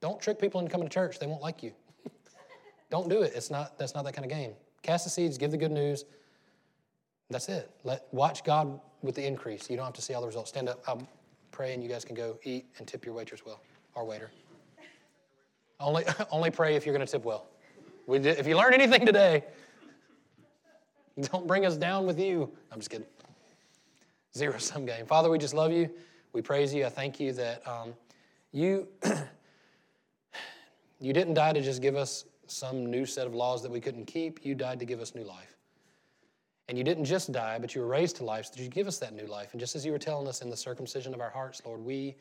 [0.00, 1.18] Don't trick people into coming to church.
[1.18, 1.72] They won't like you.
[2.90, 3.32] Don't do it.
[3.34, 4.52] It's not, that's not that kind of game.
[4.82, 6.04] Cast the seeds, give the good news.
[7.30, 7.68] That's it.
[7.82, 9.68] Let, watch God with the increase.
[9.68, 10.50] You don't have to see all the results.
[10.50, 10.84] Stand up.
[10.86, 11.08] I'll
[11.50, 13.60] pray, and you guys can go eat and tip your waitress well,
[13.96, 14.30] our waiter.
[15.80, 17.46] Only, only pray if you're going to tip well.
[18.06, 19.44] We did, if you learn anything today,
[21.20, 22.50] don't bring us down with you.
[22.70, 23.06] I'm just kidding.
[24.36, 25.06] Zero sum game.
[25.06, 25.88] Father, we just love you.
[26.32, 26.84] We praise you.
[26.84, 27.94] I thank you that um,
[28.52, 28.88] you
[31.00, 34.06] you didn't die to just give us some new set of laws that we couldn't
[34.06, 34.44] keep.
[34.44, 35.56] You died to give us new life.
[36.68, 38.86] And you didn't just die, but you were raised to life so that you give
[38.86, 39.50] us that new life.
[39.52, 42.16] And just as you were telling us in the circumcision of our hearts, Lord, we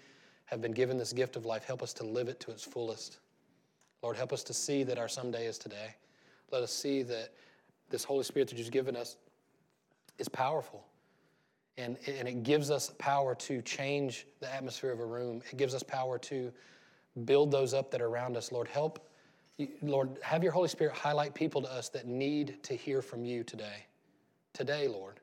[0.46, 1.64] have been given this gift of life.
[1.64, 3.20] Help us to live it to its fullest.
[4.04, 5.95] Lord, help us to see that our someday is today.
[6.51, 7.30] Let us see that
[7.89, 9.16] this Holy Spirit that you've given us
[10.20, 10.86] is powerful.
[11.78, 15.41] And, and it gives us power to change the atmosphere of a room.
[15.49, 16.51] It gives us power to
[17.26, 18.51] build those up that are around us.
[18.51, 19.10] Lord, help.
[19.82, 23.43] Lord, have your Holy Spirit highlight people to us that need to hear from you
[23.43, 23.86] today.
[24.51, 25.20] Today, Lord.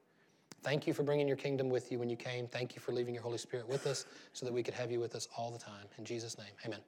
[0.63, 2.47] Thank you for bringing your kingdom with you when you came.
[2.47, 5.01] Thank you for leaving your Holy Spirit with us so that we could have you
[5.01, 5.87] with us all the time.
[5.99, 6.81] In Jesus' name, amen.